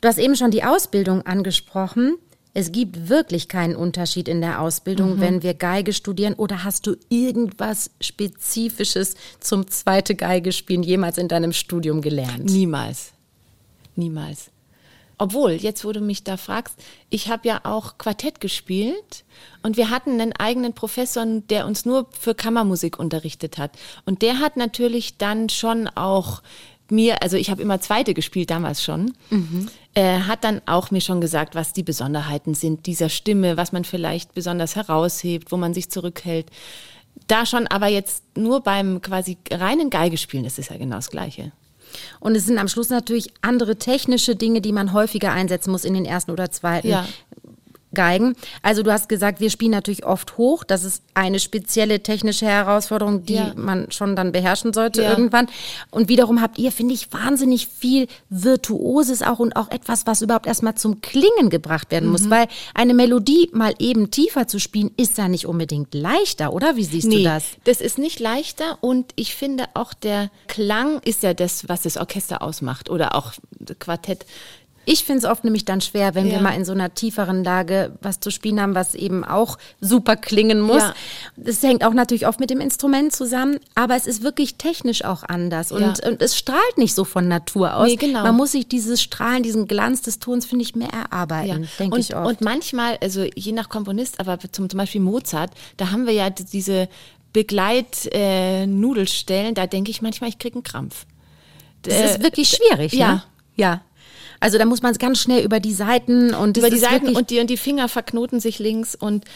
[0.00, 2.18] Du hast eben schon die Ausbildung angesprochen.
[2.52, 5.20] Es gibt wirklich keinen Unterschied in der Ausbildung, mhm.
[5.20, 6.34] wenn wir Geige studieren.
[6.34, 12.46] Oder hast du irgendwas Spezifisches zum zweite Geige spielen jemals in deinem Studium gelernt?
[12.46, 13.12] Niemals.
[13.94, 14.50] Niemals.
[15.22, 16.76] Obwohl, jetzt wo du mich da fragst,
[17.10, 19.24] ich habe ja auch Quartett gespielt
[19.62, 23.72] und wir hatten einen eigenen Professor, der uns nur für Kammermusik unterrichtet hat.
[24.06, 26.40] Und der hat natürlich dann schon auch
[26.90, 29.68] mir, also ich habe immer Zweite gespielt damals schon, mhm.
[29.94, 33.84] äh, hat dann auch mir schon gesagt, was die Besonderheiten sind dieser Stimme, was man
[33.84, 36.46] vielleicht besonders heraushebt, wo man sich zurückhält.
[37.26, 41.52] Da schon, aber jetzt nur beim quasi reinen Geigespielen, das ist ja genau das Gleiche.
[42.20, 45.94] Und es sind am Schluss natürlich andere technische Dinge, die man häufiger einsetzen muss in
[45.94, 47.06] den ersten oder zweiten ja.
[47.94, 48.36] Geigen.
[48.62, 50.64] Also du hast gesagt, wir spielen natürlich oft hoch.
[50.64, 53.52] Das ist eine spezielle technische Herausforderung, die ja.
[53.56, 55.10] man schon dann beherrschen sollte ja.
[55.10, 55.48] irgendwann.
[55.90, 60.46] Und wiederum habt ihr, finde ich, wahnsinnig viel Virtuoses auch und auch etwas, was überhaupt
[60.46, 62.12] erstmal zum Klingen gebracht werden mhm.
[62.12, 62.30] muss.
[62.30, 66.76] Weil eine Melodie mal eben tiefer zu spielen, ist ja nicht unbedingt leichter, oder?
[66.76, 67.44] Wie siehst nee, du das?
[67.64, 71.96] Das ist nicht leichter und ich finde auch der Klang ist ja das, was das
[71.96, 73.32] Orchester ausmacht oder auch
[73.78, 74.26] Quartett.
[74.86, 76.32] Ich finde es oft nämlich dann schwer, wenn ja.
[76.32, 80.16] wir mal in so einer tieferen Lage was zu spielen haben, was eben auch super
[80.16, 80.78] klingen muss.
[80.78, 80.94] Ja.
[81.36, 85.22] Das hängt auch natürlich oft mit dem Instrument zusammen, aber es ist wirklich technisch auch
[85.22, 86.08] anders und, ja.
[86.08, 87.88] und es strahlt nicht so von Natur aus.
[87.88, 88.22] Nee, genau.
[88.22, 92.16] Man muss sich dieses Strahlen, diesen Glanz des Tons, finde ich, mehr erarbeiten, denke ich
[92.16, 92.26] oft.
[92.26, 96.30] Und manchmal, also je nach Komponist, aber zum, zum Beispiel Mozart, da haben wir ja
[96.30, 96.88] diese
[97.32, 101.06] Begleitnudelstellen, äh, da denke ich manchmal, ich kriege einen Krampf.
[101.82, 103.12] Das äh, ist wirklich schwierig, ja.
[103.12, 103.22] Ne?
[103.56, 103.82] Ja.
[104.40, 107.40] Also da muss man ganz schnell über die Seiten und über die Seiten und die
[107.40, 109.26] und die Finger verknoten sich links und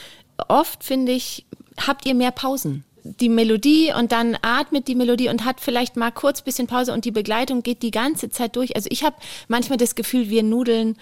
[0.49, 1.45] oft finde ich,
[1.79, 2.85] habt ihr mehr Pausen.
[3.05, 7.05] Die Melodie und dann atmet die Melodie und hat vielleicht mal kurz bisschen Pause und
[7.05, 8.77] die Begleitung geht die ganze Zeit durch.
[8.77, 10.97] Also ich habe manchmal das Gefühl, wir nudeln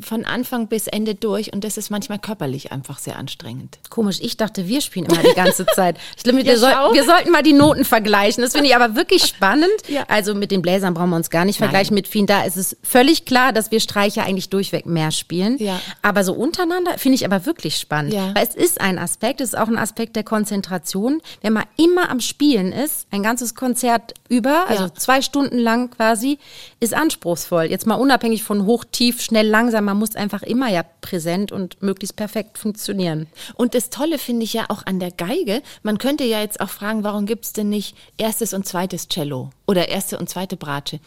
[0.00, 3.78] von Anfang bis Ende durch und das ist manchmal körperlich einfach sehr anstrengend.
[3.88, 5.96] Komisch, ich dachte, wir spielen immer die ganze Zeit.
[6.16, 8.42] Ich glaube, wir, soll, wir, sollten mal die Noten vergleichen.
[8.42, 9.70] Das finde ich aber wirklich spannend.
[9.88, 10.04] Ja.
[10.08, 11.94] Also mit den Bläsern brauchen wir uns gar nicht vergleichen.
[11.94, 12.02] Nein.
[12.02, 15.56] Mit vielen da ist es völlig klar, dass wir Streicher eigentlich durchweg mehr spielen.
[15.58, 15.80] Ja.
[16.02, 18.12] Aber so untereinander finde ich aber wirklich spannend.
[18.12, 18.34] Ja.
[18.34, 21.22] Weil es ist ein Aspekt, es ist auch ein Aspekt der Konzentration.
[21.42, 26.38] Wenn man immer am Spielen ist, ein ganzes Konzert über, also zwei Stunden lang quasi,
[26.80, 27.64] ist anspruchsvoll.
[27.64, 31.50] Jetzt mal unabhängig von hoch, tief, schnell, langsam langsam, man muss einfach immer ja präsent
[31.52, 33.26] und möglichst perfekt funktionieren.
[33.54, 36.70] Und das Tolle finde ich ja auch an der Geige, man könnte ja jetzt auch
[36.70, 41.00] fragen, warum gibt es denn nicht erstes und zweites Cello oder erste und zweite Bratsche?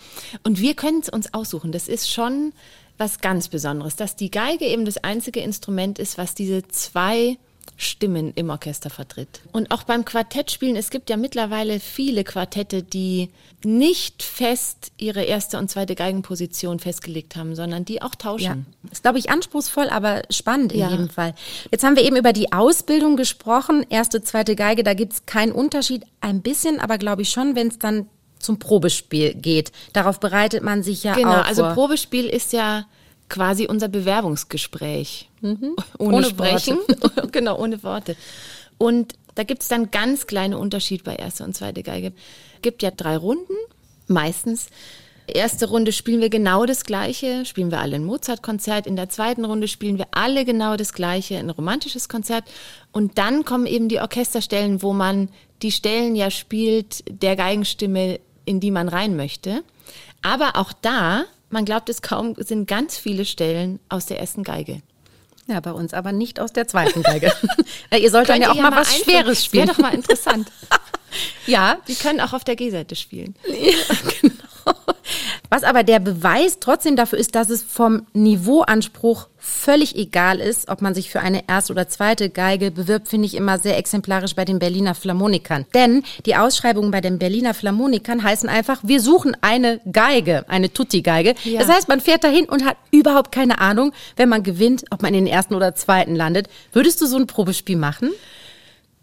[0.44, 1.72] Und wir können es uns aussuchen.
[1.72, 2.54] Das ist schon
[2.98, 7.38] was ganz Besonderes, dass die Geige eben das einzige Instrument ist, was diese zwei
[7.82, 9.40] Stimmen im Orchester vertritt.
[9.54, 13.30] Und auch beim Quartettspielen, es gibt ja mittlerweile viele Quartette, die
[13.64, 18.66] nicht fest ihre erste und zweite Geigenposition festgelegt haben, sondern die auch tauschen.
[18.84, 18.92] Ja.
[18.92, 20.90] Ist, glaube ich, anspruchsvoll, aber spannend in ja.
[20.90, 21.34] jedem Fall.
[21.72, 23.86] Jetzt haben wir eben über die Ausbildung gesprochen.
[23.90, 26.04] Erste, zweite Geige, da gibt es keinen Unterschied.
[26.20, 29.72] Ein bisschen, aber glaube ich schon, wenn es dann zum Probespiel geht.
[29.94, 31.34] Darauf bereitet man sich ja genau, auch.
[31.36, 32.86] Genau, also Probespiel ist ja
[33.30, 35.29] quasi unser Bewerbungsgespräch.
[35.42, 35.76] Mhm.
[35.98, 36.80] Ohne, ohne Sprechen.
[37.32, 38.16] genau, ohne Worte.
[38.78, 42.14] Und da gibt es dann ganz kleine Unterschied bei erster und zweite Geige.
[42.62, 43.54] Gibt ja drei Runden,
[44.08, 44.68] meistens.
[45.28, 48.88] Erste Runde spielen wir genau das Gleiche, spielen wir alle ein Mozart-Konzert.
[48.88, 52.46] In der zweiten Runde spielen wir alle genau das Gleiche, ein romantisches Konzert.
[52.92, 55.30] Und dann kommen eben die Orchesterstellen, wo man
[55.62, 59.64] die Stellen ja spielt der Geigenstimme, in die man rein möchte.
[60.22, 64.82] Aber auch da man glaubt es kaum, sind ganz viele Stellen aus der ersten Geige.
[65.50, 67.34] Ja, bei uns aber nicht aus der zweiten Geige.
[68.00, 69.68] Ihr sollt dann ja auch mal, mal was Schweres spielen.
[69.68, 70.48] Wäre doch mal interessant.
[71.48, 71.80] ja.
[71.88, 73.36] Die können auch auf der G-Seite spielen.
[73.48, 74.36] Ja, genau.
[75.50, 80.82] Was aber der Beweis trotzdem dafür ist, dass es vom Niveauanspruch völlig egal ist, ob
[80.82, 84.46] man sich für eine erste oder zweite Geige bewirbt, finde ich immer sehr exemplarisch bei
[84.46, 85.66] den Berliner Philharmonikern.
[85.74, 91.34] Denn die Ausschreibungen bei den Berliner Philharmonikern heißen einfach, wir suchen eine Geige, eine Tutti-Geige.
[91.46, 91.60] Ja.
[91.60, 95.16] Das heißt, man fährt dahin und hat überhaupt keine Ahnung, wenn man gewinnt, ob man
[95.16, 96.48] in den ersten oder zweiten landet.
[96.74, 98.12] Würdest du so ein Probespiel machen?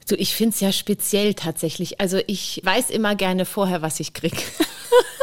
[0.08, 2.00] So, ich finde es ja speziell tatsächlich.
[2.00, 4.36] Also ich weiß immer gerne vorher, was ich kriege.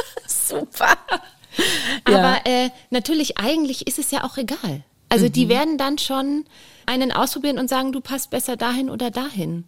[0.60, 0.98] Super.
[2.06, 4.84] Aber äh, natürlich, eigentlich ist es ja auch egal.
[5.10, 5.32] Also mhm.
[5.32, 6.46] die werden dann schon
[6.86, 9.66] einen ausprobieren und sagen, du passt besser dahin oder dahin.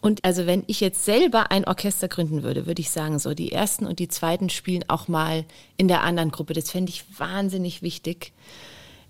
[0.00, 3.52] Und also wenn ich jetzt selber ein Orchester gründen würde, würde ich sagen, so die
[3.52, 5.46] ersten und die zweiten spielen auch mal
[5.78, 6.52] in der anderen Gruppe.
[6.52, 8.32] Das fände ich wahnsinnig wichtig.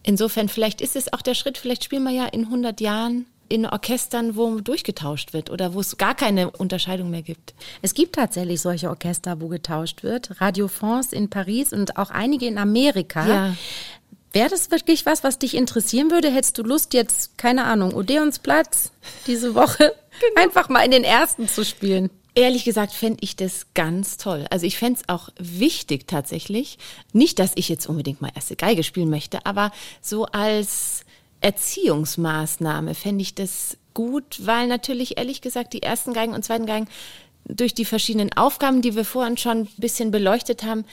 [0.04, 3.66] Insofern, vielleicht ist es auch der Schritt, vielleicht spielen wir ja in 100 Jahren in
[3.66, 7.54] Orchestern, wo durchgetauscht wird oder wo es gar keine Unterscheidung mehr gibt.
[7.82, 10.40] Es gibt tatsächlich solche Orchester, wo getauscht wird.
[10.40, 13.26] Radio France in Paris und auch einige in Amerika.
[13.26, 13.56] Ja.
[14.32, 16.28] Wäre das wirklich was, was dich interessieren würde?
[16.28, 18.90] Hättest du Lust, jetzt, keine Ahnung, Odeonsplatz
[19.28, 20.42] diese Woche genau.
[20.42, 22.10] einfach mal in den ersten zu spielen?
[22.34, 24.44] Ehrlich gesagt fände ich das ganz toll.
[24.50, 26.78] Also ich fände es auch wichtig tatsächlich.
[27.12, 31.03] Nicht, dass ich jetzt unbedingt mal erste Geige spielen möchte, aber so als
[31.44, 36.88] Erziehungsmaßnahme fände ich das gut, weil natürlich ehrlich gesagt die ersten Geigen und zweiten Geigen
[37.44, 40.86] durch die verschiedenen Aufgaben, die wir vorhin schon ein bisschen beleuchtet haben,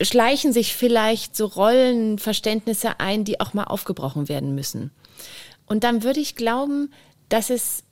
[0.00, 4.90] schleichen sich vielleicht so Rollenverständnisse ein, die auch mal aufgebrochen werden müssen.
[5.66, 6.90] Und dann würde ich glauben,
[7.28, 7.83] dass es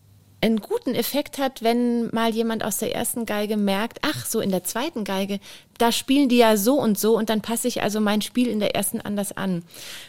[0.42, 4.50] einen guten Effekt hat, wenn mal jemand aus der ersten Geige merkt, ach, so in
[4.50, 5.38] der zweiten Geige,
[5.78, 8.58] da spielen die ja so und so und dann passe ich also mein Spiel in
[8.58, 9.64] der ersten anders an.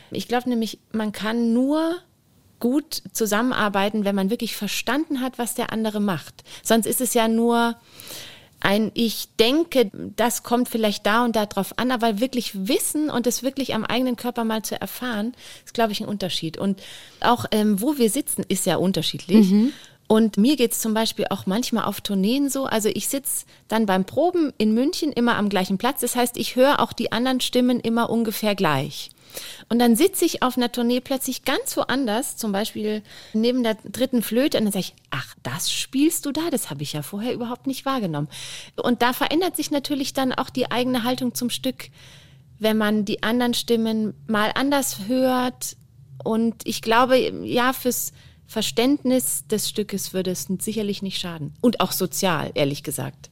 [0.09, 1.97] Ich glaube nämlich, man kann nur
[2.59, 6.43] gut zusammenarbeiten, wenn man wirklich verstanden hat, was der andere macht.
[6.63, 7.75] Sonst ist es ja nur
[8.59, 13.27] ein Ich denke, das kommt vielleicht da und da drauf an, aber wirklich wissen und
[13.27, 15.33] es wirklich am eigenen Körper mal zu erfahren,
[15.65, 16.57] ist, glaube ich, ein Unterschied.
[16.57, 16.81] Und
[17.19, 19.51] auch ähm, wo wir sitzen, ist ja unterschiedlich.
[19.51, 19.73] Mhm.
[20.13, 22.65] Und mir geht's zum Beispiel auch manchmal auf Tourneen so.
[22.65, 26.01] Also ich sitz dann beim Proben in München immer am gleichen Platz.
[26.01, 29.09] Das heißt, ich höre auch die anderen Stimmen immer ungefähr gleich.
[29.69, 33.01] Und dann sitze ich auf einer Tournee plötzlich ganz woanders, zum Beispiel
[33.33, 36.51] neben der dritten Flöte, und dann sage ich, ach, das spielst du da?
[36.51, 38.27] Das habe ich ja vorher überhaupt nicht wahrgenommen.
[38.75, 41.89] Und da verändert sich natürlich dann auch die eigene Haltung zum Stück,
[42.59, 45.75] wenn man die anderen Stimmen mal anders hört.
[46.23, 48.13] Und ich glaube, ja, fürs
[48.47, 51.53] Verständnis des Stückes würde es sicherlich nicht schaden.
[51.61, 53.29] Und auch sozial, ehrlich gesagt.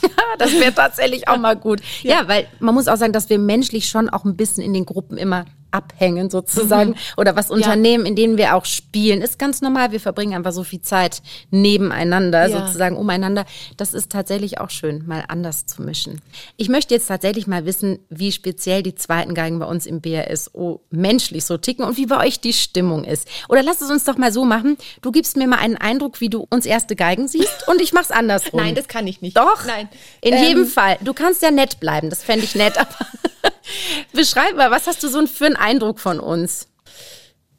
[0.38, 1.80] das wäre tatsächlich auch mal gut.
[2.02, 2.22] Ja.
[2.22, 4.86] ja, weil man muss auch sagen, dass wir menschlich schon auch ein bisschen in den
[4.86, 6.96] Gruppen immer abhängen sozusagen mhm.
[7.16, 8.10] oder was Unternehmen, ja.
[8.10, 9.92] in denen wir auch spielen, ist ganz normal.
[9.92, 12.60] Wir verbringen einfach so viel Zeit nebeneinander, ja.
[12.60, 13.44] sozusagen umeinander.
[13.76, 16.20] Das ist tatsächlich auch schön, mal anders zu mischen.
[16.56, 20.80] Ich möchte jetzt tatsächlich mal wissen, wie speziell die zweiten Geigen bei uns im BRSO
[20.90, 23.28] menschlich so ticken und wie bei euch die Stimmung ist.
[23.48, 24.76] Oder lass es uns doch mal so machen.
[25.00, 28.10] Du gibst mir mal einen Eindruck, wie du uns erste Geigen siehst und ich mach's
[28.10, 28.60] andersrum.
[28.60, 29.36] Nein, das kann ich nicht.
[29.36, 29.64] Doch?
[29.66, 29.88] Nein.
[30.20, 30.98] In ähm, jedem Fall.
[31.00, 32.96] Du kannst ja nett bleiben, das fände ich nett, aber
[34.12, 36.68] Beschreib mal, was hast du so für einen Eindruck von uns?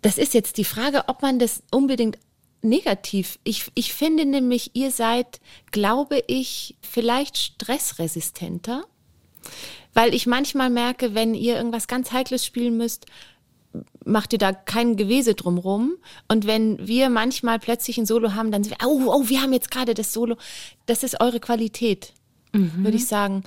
[0.01, 2.17] Das ist jetzt die Frage, ob man das unbedingt
[2.61, 3.39] negativ.
[3.43, 5.39] Ich, ich finde nämlich, ihr seid,
[5.71, 8.85] glaube ich, vielleicht stressresistenter,
[9.93, 13.05] weil ich manchmal merke, wenn ihr irgendwas ganz Heikles spielen müsst,
[14.05, 15.95] macht ihr da kein Gewese drumrum.
[16.27, 19.53] Und wenn wir manchmal plötzlich ein Solo haben, dann sind wir, oh, oh, wir haben
[19.53, 20.37] jetzt gerade das Solo.
[20.85, 22.13] Das ist eure Qualität,
[22.51, 22.83] mhm.
[22.83, 23.43] würde ich sagen.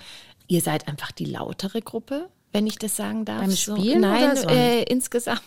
[0.49, 3.40] Ihr seid einfach die lautere Gruppe wenn ich das sagen darf.
[3.40, 4.49] Beim Spielen so, nein, so?
[4.49, 5.40] äh, insgesamt.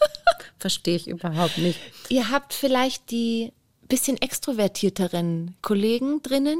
[0.58, 1.78] Verstehe ich überhaupt nicht.
[2.08, 3.52] Ihr habt vielleicht die
[3.88, 6.58] bisschen extrovertierteren Kollegen drinnen.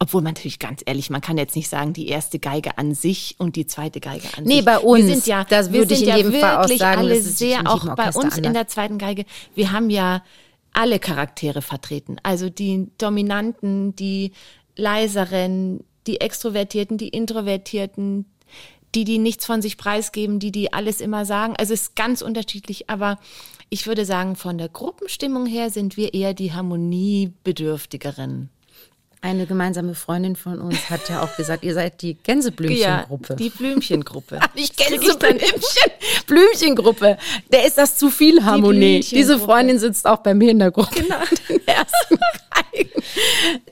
[0.00, 3.36] Obwohl man natürlich ganz ehrlich, man kann jetzt nicht sagen, die erste Geige an sich
[3.38, 4.58] und die zweite Geige an nee, sich.
[4.58, 5.06] Nee, bei uns.
[5.06, 7.94] Wir sind ja, das würde ich in ja jedem Fall auch sagen, alle sehr, auch
[7.94, 8.38] bei uns anders.
[8.38, 9.26] in der zweiten Geige.
[9.54, 10.24] Wir haben ja
[10.72, 12.16] alle Charaktere vertreten.
[12.22, 14.32] Also die Dominanten, die
[14.76, 18.26] leiseren, die Extrovertierten, die Introvertierten,
[18.94, 21.54] die, die nichts von sich preisgeben, die, die alles immer sagen.
[21.56, 23.18] Also es ist ganz unterschiedlich, aber
[23.68, 28.50] ich würde sagen, von der Gruppenstimmung her sind wir eher die harmoniebedürftigeren.
[29.22, 33.28] Eine gemeinsame Freundin von uns hat ja auch gesagt, ihr seid die Gänseblümchengruppe.
[33.28, 34.40] Ja, die Blümchengruppe.
[34.54, 35.90] Nicht Gänseblümchen,
[36.26, 37.18] Blümchengruppe.
[37.52, 39.00] Der ist das zu viel Harmonie.
[39.00, 41.02] Die Diese Freundin sitzt auch bei mir in der Gruppe.
[41.02, 41.18] Genau.
[41.48, 42.18] Den ersten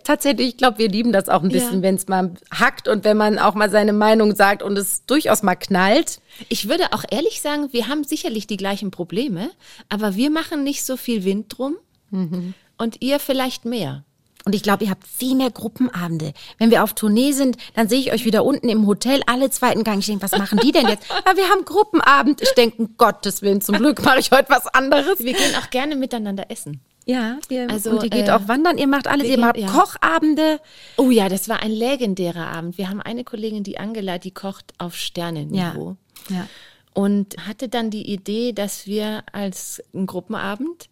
[0.05, 1.83] Tatsächlich, ich glaube, wir lieben das auch ein bisschen, ja.
[1.83, 5.43] wenn es mal hackt und wenn man auch mal seine Meinung sagt und es durchaus
[5.43, 6.21] mal knallt.
[6.49, 9.51] Ich würde auch ehrlich sagen, wir haben sicherlich die gleichen Probleme,
[9.89, 11.77] aber wir machen nicht so viel Wind drum
[12.11, 12.55] mhm.
[12.77, 14.05] und ihr vielleicht mehr.
[14.49, 16.33] Und ich glaube, ihr habt viel mehr Gruppenabende.
[16.57, 19.85] Wenn wir auf Tournee sind, dann sehe ich euch wieder unten im Hotel, alle zweiten
[19.85, 19.99] Gang.
[19.99, 21.05] Ich denke, was machen die denn jetzt?
[21.27, 22.41] Ja, wir haben Gruppenabend.
[22.41, 25.19] Ich denke, um Gottes Willen, zum Glück mache ich heute was anderes.
[25.19, 26.81] Wir gehen auch gerne miteinander essen.
[27.05, 29.69] Ja, ihr, also, und ihr geht äh, auch wandern, ihr macht alles, ihr macht ja.
[29.69, 30.61] Kochabende.
[30.97, 32.79] Oh ja, das war ein legendärer Abend.
[32.79, 35.97] Wir haben eine Kollegin, die Angela, die kocht auf Sternenniveau.
[36.31, 36.37] Ja.
[36.37, 36.49] ja.
[36.95, 40.89] Und hatte dann die Idee, dass wir als Gruppenabend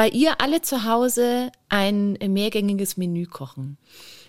[0.00, 3.76] bei ihr alle zu Hause ein mehrgängiges Menü kochen.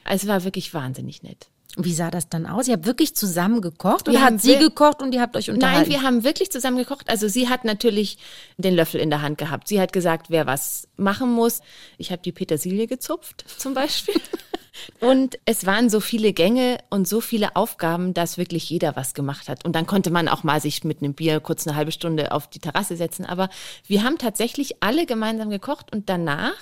[0.04, 1.48] Also es war wirklich wahnsinnig nett.
[1.78, 2.68] Wie sah das dann aus?
[2.68, 5.90] Ihr habt wirklich zusammen gekocht oder hat sie gekocht und ihr habt euch unterhalten?
[5.90, 7.10] Nein, wir haben wirklich zusammen gekocht.
[7.10, 8.18] Also sie hat natürlich
[8.58, 9.70] den Löffel in der Hand gehabt.
[9.70, 11.62] Sie hat gesagt, wer was machen muss.
[11.98, 14.16] Ich habe die Petersilie gezupft zum Beispiel.
[15.00, 19.50] Und es waren so viele Gänge und so viele Aufgaben, dass wirklich jeder was gemacht
[19.50, 19.66] hat.
[19.66, 22.48] Und dann konnte man auch mal sich mit einem Bier kurz eine halbe Stunde auf
[22.48, 23.26] die Terrasse setzen.
[23.26, 23.50] Aber
[23.86, 26.56] wir haben tatsächlich alle gemeinsam gekocht und danach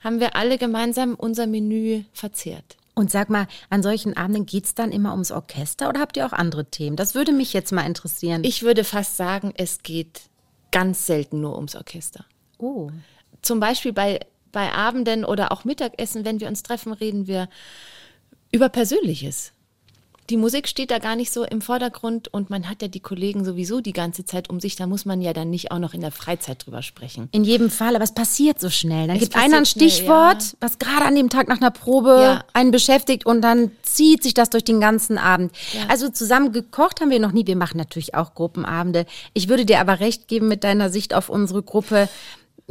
[0.00, 2.76] haben wir alle gemeinsam unser Menü verzehrt.
[2.94, 6.26] Und sag mal, an solchen Abenden geht es dann immer ums Orchester oder habt ihr
[6.26, 6.96] auch andere Themen?
[6.96, 8.44] Das würde mich jetzt mal interessieren.
[8.44, 10.22] Ich würde fast sagen, es geht
[10.70, 12.24] ganz selten nur ums Orchester.
[12.58, 12.90] oh.
[13.40, 14.20] Zum Beispiel bei,
[14.52, 17.48] bei Abenden oder auch Mittagessen, wenn wir uns treffen, reden wir
[18.52, 19.52] über Persönliches.
[20.30, 23.44] Die Musik steht da gar nicht so im Vordergrund und man hat ja die Kollegen
[23.44, 24.76] sowieso die ganze Zeit um sich.
[24.76, 27.28] Da muss man ja dann nicht auch noch in der Freizeit drüber sprechen.
[27.32, 29.08] In jedem Fall, aber es passiert so schnell.
[29.08, 30.50] Dann Es gibt einer ein passiert schnell, Stichwort, ja.
[30.60, 32.44] was gerade an dem Tag nach einer Probe Ja.
[32.52, 35.52] einen beschäftigt und dann zieht sich das durch den ganzen Abend.
[35.72, 35.80] Ja.
[35.88, 37.46] Also zusammen gekocht haben wir noch nie.
[37.46, 39.06] Wir machen natürlich auch Gruppenabende.
[39.34, 42.08] Ich würde dir aber recht geben mit deiner Sicht auf unsere Gruppe.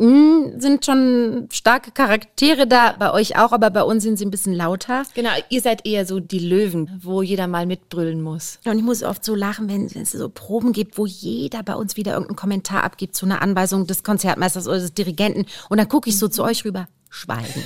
[0.02, 4.32] Hm, sind schon starke Charaktere da, bei euch auch, aber bei uns sind sie ein
[4.32, 5.04] bisschen lauter.
[5.14, 8.58] Genau, ihr seid eher so die Löwen, wo jeder mal mitbrüllen muss.
[8.66, 11.76] Und ich muss oft so lachen, wenn, wenn es so Proben gibt, wo jeder bei
[11.76, 15.46] uns wieder irgendeinen Kommentar abgibt zu einer Anweisung des Konzertmeisters oder des Dirigenten.
[15.70, 17.64] Und dann gucke ich so zu euch rüber, schweigen.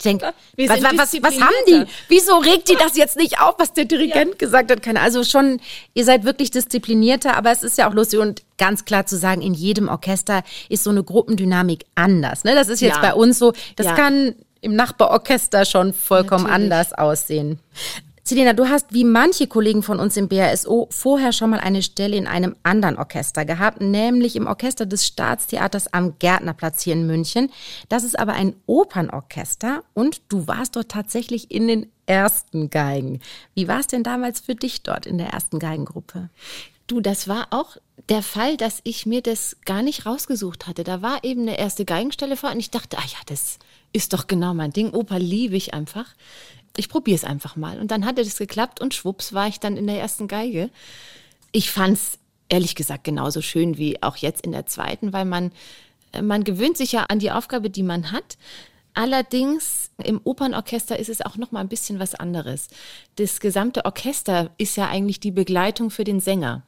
[0.00, 1.84] Ich denke, was, was, was, haben die?
[2.08, 4.80] Wieso regt die das jetzt nicht auf, was der Dirigent gesagt hat?
[4.80, 5.60] Keine, also schon,
[5.92, 9.42] ihr seid wirklich disziplinierter, aber es ist ja auch lustig und ganz klar zu sagen,
[9.42, 12.44] in jedem Orchester ist so eine Gruppendynamik anders.
[12.44, 12.54] Ne?
[12.54, 13.02] Das ist jetzt Ja.
[13.02, 13.94] bei uns so, das Ja.
[13.94, 16.64] kann im Nachbarorchester schon vollkommen Natürlich.
[16.64, 17.58] anders aussehen.
[18.28, 22.14] Selina, du hast wie manche Kollegen von uns im BRSO vorher schon mal eine Stelle
[22.14, 27.50] in einem anderen Orchester gehabt, nämlich im Orchester des Staatstheaters am Gärtnerplatz hier in München.
[27.88, 33.20] Das ist aber ein Opernorchester und du warst dort tatsächlich in den ersten Geigen.
[33.54, 36.28] Wie war es denn damals für dich dort in der ersten Geigengruppe?
[36.86, 37.78] Du, das war auch
[38.10, 40.84] der Fall, dass ich mir das gar nicht rausgesucht hatte.
[40.84, 43.58] Da war eben eine erste Geigenstelle vor und ich dachte, ah ja, das
[43.92, 44.92] ist doch genau mein Ding.
[44.92, 46.06] Oper liebe ich einfach.
[46.78, 47.80] Ich probiere es einfach mal.
[47.80, 50.70] Und dann hatte das geklappt und schwupps war ich dann in der ersten Geige.
[51.50, 55.50] Ich fand's ehrlich gesagt genauso schön wie auch jetzt in der zweiten, weil man,
[56.12, 58.38] äh, man gewöhnt sich ja an die Aufgabe, die man hat.
[58.94, 62.68] Allerdings im Opernorchester ist es auch noch mal ein bisschen was anderes.
[63.16, 66.62] Das gesamte Orchester ist ja eigentlich die Begleitung für den Sänger.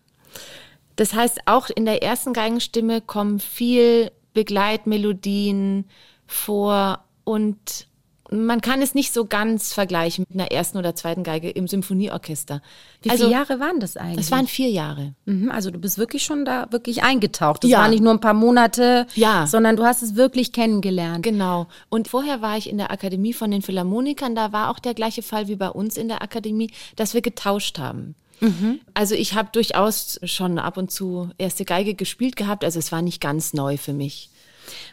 [0.96, 5.84] Das heißt, auch in der ersten Geigenstimme kommen viel Begleitmelodien
[6.26, 7.86] vor und
[8.32, 12.62] man kann es nicht so ganz vergleichen mit einer ersten oder zweiten Geige im Symphonieorchester.
[13.02, 14.16] Wie also, viele Jahre waren das eigentlich?
[14.16, 15.14] Das waren vier Jahre.
[15.24, 17.64] Mhm, also du bist wirklich schon da wirklich eingetaucht.
[17.64, 17.78] Das Ja.
[17.80, 19.46] waren nicht nur ein paar Monate, Ja.
[19.46, 21.22] sondern du hast es wirklich kennengelernt.
[21.24, 21.66] Genau.
[21.88, 24.34] Und vorher war ich in der Akademie von den Philharmonikern.
[24.34, 27.78] Da war auch der gleiche Fall wie bei uns in der Akademie, dass wir getauscht
[27.78, 28.14] haben.
[28.94, 32.64] Also ich habe durchaus schon ab und zu erste Geige gespielt gehabt.
[32.64, 34.30] Also es war nicht ganz neu für mich.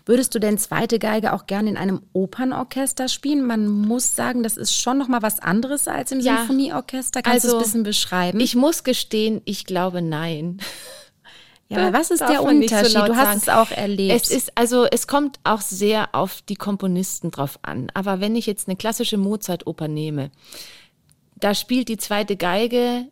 [0.06, 3.46] Würdest du denn zweite Geige auch gerne in einem Opernorchester spielen?
[3.46, 6.38] Man muss sagen, das ist schon noch mal was anderes als im Ja.
[6.38, 7.22] Symphonieorchester.
[7.22, 8.40] Kannst du Also, es ein bisschen beschreiben?
[8.40, 10.60] Ich muss gestehen, ich glaube nein.
[11.70, 12.94] ja, aber was ist der so Unterschied?
[12.94, 13.40] laut du hast sagen.
[13.44, 14.16] es auch erlebt.
[14.16, 17.88] Es ist also, es kommt auch sehr auf die Komponisten drauf an.
[17.94, 20.32] Aber wenn ich jetzt eine klassische Mozart-Oper nehme,
[21.36, 23.06] da spielt die zweite Geige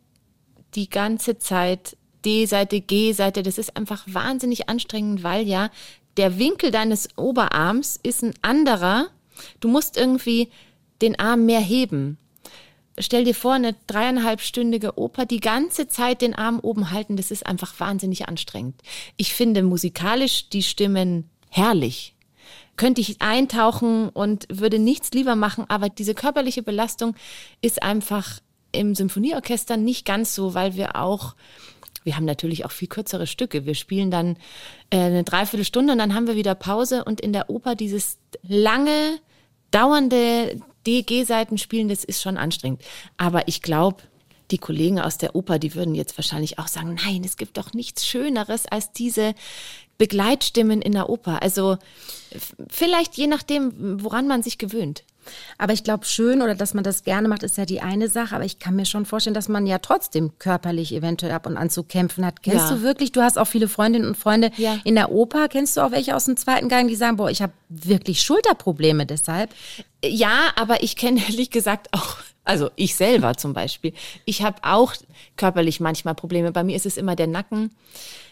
[0.74, 3.44] die ganze Zeit D-Seite, G-Seite.
[3.44, 5.70] Das ist einfach wahnsinnig anstrengend, weil ja
[6.18, 9.08] der Winkel deines Oberarms ist ein anderer.
[9.60, 10.50] Du musst irgendwie
[11.02, 12.18] den Arm mehr heben.
[12.98, 17.46] Stell dir vor, eine dreieinhalbstündige Oper, die ganze Zeit den Arm oben halten, das ist
[17.46, 18.82] einfach wahnsinnig anstrengend.
[19.18, 22.16] Ich finde musikalisch die Stimmen herrlich.
[22.78, 27.16] Könnte ich eintauchen und würde nichts lieber machen, aber diese körperliche Belastung
[27.62, 28.40] ist einfach
[28.72, 31.36] im Symphonieorchester nicht ganz so, weil wir auch
[32.06, 33.66] wir haben natürlich auch viel kürzere Stücke.
[33.66, 34.38] Wir spielen dann
[34.92, 39.20] äh, eine Dreiviertelstunde und dann haben wir wieder Pause und in der Oper dieses lange,
[39.72, 42.82] dauernde DG-Seiten spielen, das ist schon anstrengend.
[43.18, 44.04] Aber ich glaube,
[44.52, 47.74] die Kollegen aus der Oper, die würden jetzt wahrscheinlich auch sagen, nein, es gibt doch
[47.74, 49.34] nichts Schöneres als diese
[49.98, 51.42] Begleitstimmen in der Oper.
[51.42, 51.78] Also
[52.70, 55.04] vielleicht je nachdem, woran man sich gewöhnt.
[55.58, 58.36] Aber ich glaube, schön oder dass man das gerne macht, ist ja die eine Sache.
[58.36, 61.70] Aber ich kann mir schon vorstellen, dass man ja trotzdem körperlich eventuell ab und an
[61.70, 62.44] zu kämpfen hat.
[62.44, 62.76] Kennst Ja.
[62.76, 64.78] du wirklich, du hast auch viele Freundinnen und Freunde Ja.
[64.84, 65.48] in der Oper.
[65.48, 69.06] Kennst du auch welche aus dem zweiten Gang, die sagen, boah, ich habe wirklich Schulterprobleme
[69.06, 69.50] deshalb?
[70.04, 73.94] Ja, aber ich kenne ehrlich gesagt auch, also ich selber zum Beispiel,
[74.26, 74.94] ich habe auch
[75.36, 76.52] körperlich manchmal Probleme.
[76.52, 77.72] Bei mir ist es immer der Nacken.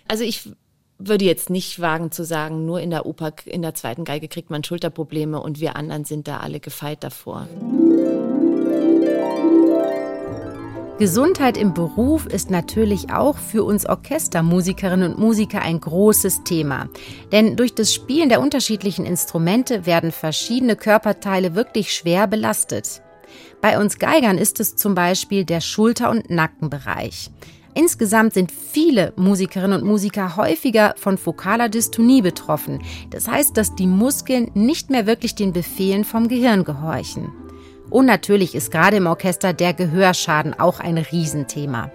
[0.08, 0.49] Also ich
[0.97, 4.49] würde jetzt nicht wagen zu sagen, nur in der Oper, in der zweiten Geige kriegt
[4.49, 7.47] man Schulterprobleme und wir anderen sind da alle gefeit davor.
[10.99, 16.88] Gesundheit im Beruf ist natürlich auch für uns Orchestermusikerinnen und Musiker ein großes Thema.
[17.32, 23.01] Denn durch das Spielen der unterschiedlichen Instrumente werden verschiedene Körperteile wirklich schwer belastet.
[23.60, 27.32] Bei uns Geigern ist es zum Beispiel der Schulter- und Nackenbereich.
[27.75, 32.81] Insgesamt sind viele Musikerinnen und Musiker häufiger von fokaler Dystonie betroffen.
[33.09, 37.32] Das heißt, dass die Muskeln nicht mehr wirklich den Befehlen vom Gehirn gehorchen.
[37.89, 41.91] Und natürlich ist gerade im Orchester der Gehörschaden auch ein Riesenthema.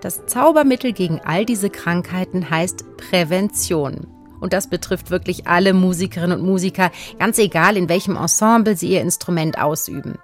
[0.00, 4.06] Das Zaubermittel gegen all diese Krankheiten heißt Prävention.
[4.40, 9.00] Und das betrifft wirklich alle Musikerinnen und Musiker, ganz egal in welchem Ensemble sie ihr
[9.00, 10.18] Instrument ausüben.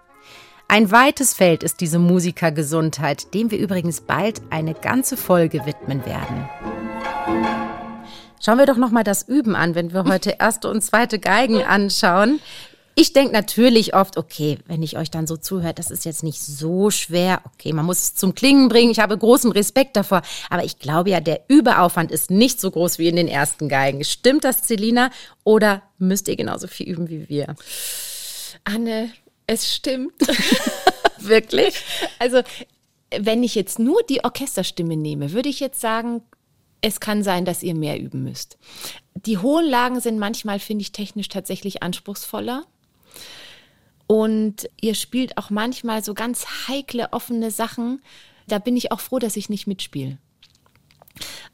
[0.70, 6.46] Ein weites Feld ist diese Musikergesundheit, dem wir übrigens bald eine ganze Folge widmen werden.
[8.38, 11.62] Schauen wir doch noch mal das Üben an, wenn wir heute erste und zweite Geigen
[11.62, 12.40] anschauen.
[12.94, 16.42] Ich denke natürlich oft, okay, wenn ich euch dann so zuhört, das ist jetzt nicht
[16.42, 17.40] so schwer.
[17.54, 18.90] Okay, man muss es zum Klingen bringen.
[18.90, 20.20] Ich habe großen Respekt davor.
[20.50, 24.04] Aber ich glaube ja, der Überaufwand ist nicht so groß wie in den ersten Geigen.
[24.04, 25.10] Stimmt das, Celina?
[25.44, 27.54] Oder müsst ihr genauso viel üben wie wir?
[28.64, 29.10] Anne,
[29.48, 30.14] es stimmt.
[31.18, 31.74] Wirklich?
[32.20, 32.42] Also,
[33.10, 36.22] wenn ich jetzt nur die Orchesterstimme nehme, würde ich jetzt sagen,
[36.80, 38.58] es kann sein, dass ihr mehr üben müsst.
[39.14, 42.66] Die hohen Lagen sind manchmal, finde ich, technisch tatsächlich anspruchsvoller.
[44.06, 48.00] Und ihr spielt auch manchmal so ganz heikle, offene Sachen.
[48.46, 50.18] Da bin ich auch froh, dass ich nicht mitspiele.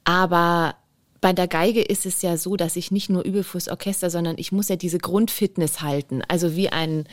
[0.05, 0.77] Aber
[1.21, 4.37] bei der Geige ist es ja so, dass ich nicht nur übe fürs Orchester, sondern
[4.37, 6.23] ich muss ja diese Grundfitness halten.
[6.29, 7.09] Also wie ein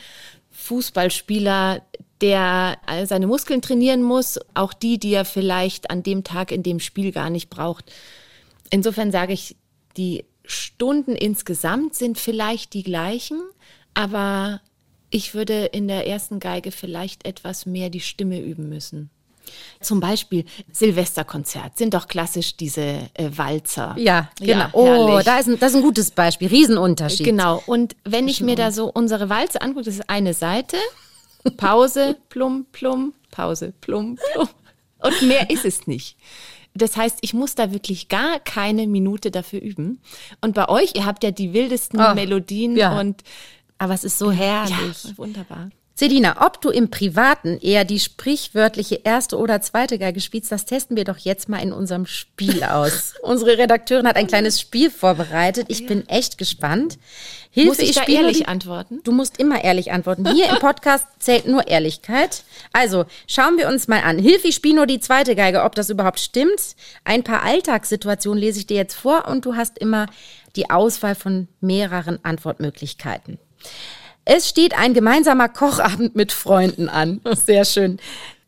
[0.52, 1.82] Fußballspieler,
[2.20, 6.78] der seine Muskeln trainieren muss, auch die, die er vielleicht an dem Tag in dem
[6.78, 7.92] Spiel gar nicht braucht.
[8.70, 9.56] Insofern sage ich,
[9.96, 13.40] die Stunden insgesamt sind vielleicht die gleichen,
[13.94, 14.60] aber
[15.10, 19.10] ich würde in der ersten Geige vielleicht etwas mehr die Stimme üben müssen.
[19.80, 23.94] Zum Beispiel Silvesterkonzert sind doch klassisch diese äh, Walzer.
[23.98, 24.58] Ja, genau.
[24.58, 26.48] Ja, oh, da ist ein, das ist ein gutes Beispiel.
[26.48, 27.26] Riesenunterschied.
[27.26, 27.62] Genau.
[27.66, 30.76] Und wenn ich mir da so unsere Walze angucke, das ist eine Seite,
[31.56, 34.48] Pause, plum, plum, Pause, plum, plum.
[34.98, 36.16] Und mehr ist es nicht.
[36.74, 40.00] Das heißt, ich muss da wirklich gar keine Minute dafür üben.
[40.40, 42.98] Und bei euch, ihr habt ja die wildesten oh, Melodien ja.
[42.98, 43.22] und
[43.78, 45.04] aber es ist so herrlich.
[45.04, 45.70] Ja, wunderbar.
[45.94, 50.96] Selina, ob du im Privaten eher die sprichwörtliche erste oder zweite Geige spielst, das testen
[50.96, 53.14] wir doch jetzt mal in unserem Spiel aus.
[53.22, 55.66] Unsere Redakteurin hat ein kleines Spiel vorbereitet.
[55.68, 56.98] Ich bin echt gespannt.
[57.50, 59.00] Hilfe, Muss ich, ich da ehrlich die, antworten?
[59.04, 60.32] Du musst immer ehrlich antworten.
[60.32, 62.44] Hier im Podcast zählt nur Ehrlichkeit.
[62.72, 64.18] Also, schauen wir uns mal an.
[64.18, 66.74] Hilfe, ich spiele nur die zweite Geige, ob das überhaupt stimmt.
[67.04, 70.06] Ein paar Alltagssituationen lese ich dir jetzt vor und du hast immer
[70.56, 73.38] die Auswahl von mehreren Antwortmöglichkeiten.
[74.24, 77.20] Es steht ein gemeinsamer Kochabend mit Freunden an.
[77.32, 77.98] Sehr schön.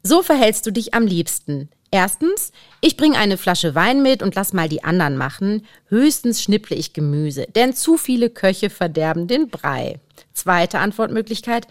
[0.03, 1.68] So verhältst du dich am liebsten.
[1.91, 2.51] Erstens,
[2.81, 5.64] ich bringe eine Flasche Wein mit und lass mal die anderen machen.
[5.89, 10.01] Höchstens schnipple ich Gemüse, denn zu viele Köche verderben den Brei.
[10.33, 11.68] Zweite Antwortmöglichkeit,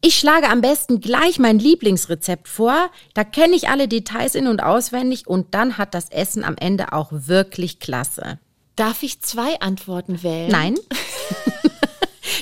[0.00, 4.62] ich schlage am besten gleich mein Lieblingsrezept vor, da kenne ich alle Details in und
[4.62, 8.38] auswendig und dann hat das Essen am Ende auch wirklich klasse.
[8.76, 10.50] Darf ich zwei Antworten wählen?
[10.50, 10.74] Nein.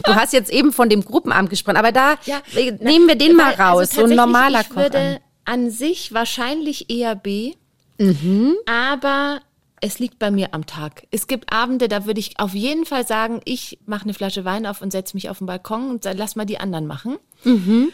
[0.04, 2.40] Du hast jetzt eben von dem Gruppenamt gesprochen, aber da ja,
[2.80, 7.14] nehmen wir den mal raus, also so ein normaler Ich würde an sich wahrscheinlich eher
[7.14, 7.54] B,
[7.98, 8.54] mhm.
[8.66, 9.40] aber
[9.80, 11.06] es liegt bei mir am Tag.
[11.10, 14.64] Es gibt Abende, da würde ich auf jeden Fall sagen, ich mache eine Flasche Wein
[14.64, 17.16] auf und setze mich auf den Balkon und lass mal die anderen machen.
[17.42, 17.92] Mhm.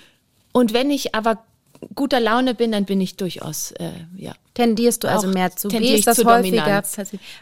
[0.53, 1.45] Und wenn ich aber
[1.95, 4.33] guter Laune bin, dann bin ich durchaus, äh, ja.
[4.55, 5.95] Tendierst du also mehr zu B?
[5.95, 6.83] Ist das häufiger?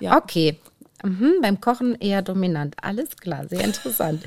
[0.01, 0.17] Ja.
[0.17, 0.59] Okay,
[1.07, 2.75] Mhm, beim Kochen eher dominant.
[2.83, 4.25] Alles klar, sehr interessant.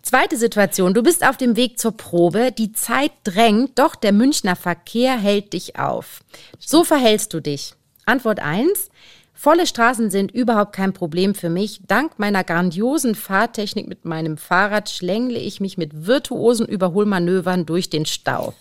[0.00, 0.94] Zweite Situation.
[0.94, 2.50] Du bist auf dem Weg zur Probe.
[2.50, 6.20] Die Zeit drängt, doch der Münchner Verkehr hält dich auf.
[6.58, 7.74] So verhältst du dich.
[8.06, 8.88] Antwort 1.
[9.34, 11.80] Volle Straßen sind überhaupt kein Problem für mich.
[11.86, 18.06] Dank meiner grandiosen Fahrtechnik mit meinem Fahrrad schlängle ich mich mit virtuosen Überholmanövern durch den
[18.06, 18.54] Stau.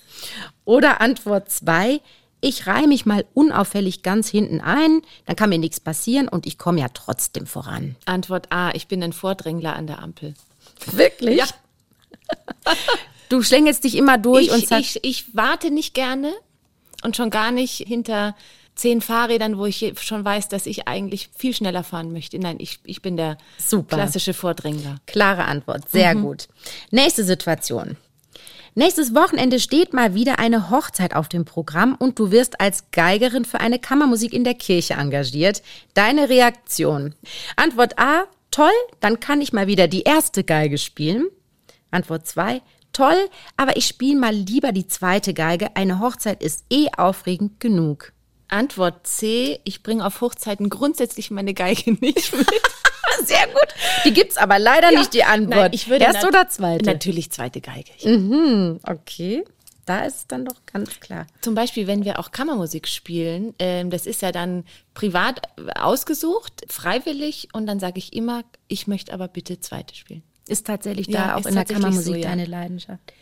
[0.66, 2.02] Oder Antwort 2
[2.42, 6.58] ich reihe mich mal unauffällig ganz hinten ein, dann kann mir nichts passieren und ich
[6.58, 7.96] komme ja trotzdem voran.
[8.06, 10.34] Antwort A, ich bin ein Vordrängler an der Ampel.
[10.92, 11.38] Wirklich?
[11.38, 11.46] Ja.
[13.30, 15.00] Du schlängelst dich immer durch ich, und sagst.
[15.02, 16.34] Ich, ich warte nicht gerne
[17.04, 18.36] und schon gar nicht hinter
[18.76, 22.40] zehn Fahrrädern, wo ich schon weiß, dass ich eigentlich viel schneller fahren möchte.
[22.40, 23.98] Nein, ich, ich bin der Super.
[23.98, 24.98] klassische Vordrängler.
[25.08, 26.22] Klare Antwort, sehr mhm.
[26.22, 26.48] gut.
[26.92, 27.98] Nächste Situation.
[28.78, 33.44] Nächstes Wochenende steht mal wieder eine Hochzeit auf dem Programm und du wirst als Geigerin
[33.44, 35.64] für eine Kammermusik in der Kirche engagiert.
[35.96, 37.16] Deine Reaktion?
[37.56, 38.70] Antwort A, toll,
[39.00, 41.26] dann kann ich mal wieder die erste Geige spielen.
[41.90, 42.62] Antwort 2,
[42.94, 43.18] toll,
[43.56, 45.76] aber ich spiele mal lieber die zweite Geige.
[45.76, 48.14] Eine Hochzeit ist eh aufregend genug.
[48.48, 52.48] Antwort C, ich bringe auf Hochzeiten grundsätzlich meine Geige nicht mit.
[53.26, 53.68] Sehr gut.
[54.06, 55.00] Die gibt es aber leider ja.
[55.00, 55.56] nicht, die Antwort.
[55.56, 56.86] Nein, ich würde Erste oder zweite?
[56.86, 57.92] Natürlich zweite Geige.
[58.04, 59.44] Mhm, okay.
[59.86, 61.28] Da ist es dann doch ganz klar.
[61.40, 65.42] Zum Beispiel, wenn wir auch Kammermusik spielen, ähm, das ist ja dann privat
[65.76, 70.24] ausgesucht, freiwillig und dann sage ich immer, ich möchte aber bitte zweite spielen.
[70.50, 72.30] Ist tatsächlich da ja, auch in der Kammermusik so, ja.
[72.30, 73.14] deine Leidenschaft.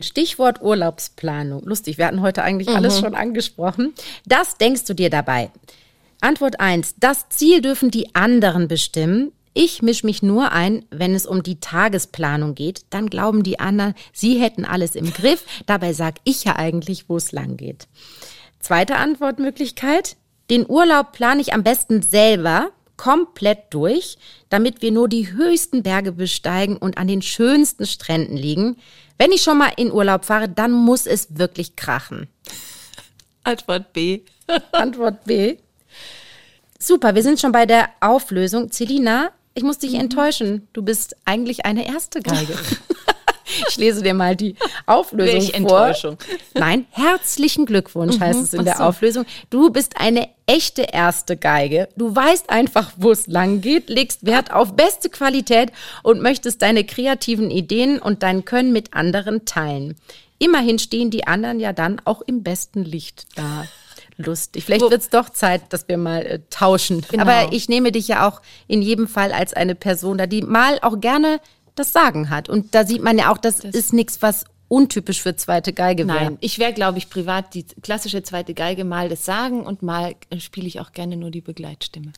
[0.00, 1.62] Stichwort Urlaubsplanung.
[1.64, 2.76] Lustig, wir hatten heute eigentlich mhm.
[2.76, 3.94] alles schon angesprochen.
[4.26, 5.50] Das denkst du dir dabei?
[6.20, 6.96] Antwort 1.
[6.98, 9.32] Das Ziel dürfen die anderen bestimmen.
[9.54, 12.82] Ich mische mich nur ein, wenn es um die Tagesplanung geht.
[12.90, 15.44] Dann glauben die anderen, sie hätten alles im Griff.
[15.66, 17.88] Dabei sage ich ja eigentlich, wo es lang geht.
[18.60, 20.16] Zweite Antwortmöglichkeit.
[20.50, 24.18] Den Urlaub plane ich am besten selber komplett durch,
[24.50, 28.76] damit wir nur die höchsten Berge besteigen und an den schönsten Stränden liegen.
[29.16, 32.28] Wenn ich schon mal in Urlaub fahre, dann muss es wirklich krachen.
[33.44, 34.20] Antwort B.
[34.72, 35.56] Antwort B.
[36.78, 38.70] Super, wir sind schon bei der Auflösung.
[38.70, 40.00] Celina, ich muss dich mhm.
[40.00, 40.68] enttäuschen.
[40.72, 42.54] Du bist eigentlich eine erste Geige.
[43.68, 44.54] Ich lese dir mal die
[44.86, 45.56] Auflösung Welch vor.
[45.56, 46.18] Enttäuschung.
[46.54, 48.84] Nein, herzlichen Glückwunsch mhm, heißt es in der so.
[48.84, 49.24] Auflösung.
[49.50, 51.88] Du bist eine echte erste Geige.
[51.96, 55.72] Du weißt einfach, wo es lang geht, legst Wert auf beste Qualität
[56.02, 59.96] und möchtest deine kreativen Ideen und dein Können mit anderen teilen.
[60.38, 63.64] Immerhin stehen die anderen ja dann auch im besten Licht da
[64.18, 64.64] lustig.
[64.64, 67.04] Vielleicht wird es doch Zeit, dass wir mal äh, tauschen.
[67.08, 67.22] Genau.
[67.22, 70.78] Aber ich nehme dich ja auch in jedem Fall als eine Person da, die mal
[70.82, 71.40] auch gerne
[71.78, 72.48] das Sagen hat.
[72.48, 76.06] Und da sieht man ja auch, das, das ist nichts, was untypisch für zweite Geige
[76.06, 76.24] wäre.
[76.24, 80.14] Nein, ich wäre, glaube ich, privat die klassische zweite Geige, mal das Sagen und mal
[80.30, 82.12] äh, spiele ich auch gerne nur die Begleitstimme.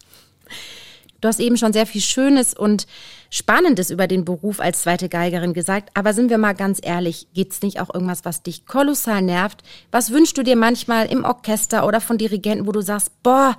[1.21, 2.87] Du hast eben schon sehr viel Schönes und
[3.29, 5.91] Spannendes über den Beruf als zweite Geigerin gesagt.
[5.95, 9.63] Aber sind wir mal ganz ehrlich, gibt es nicht auch irgendwas, was dich kolossal nervt?
[9.91, 13.57] Was wünschst du dir manchmal im Orchester oder von Dirigenten, wo du sagst, boah,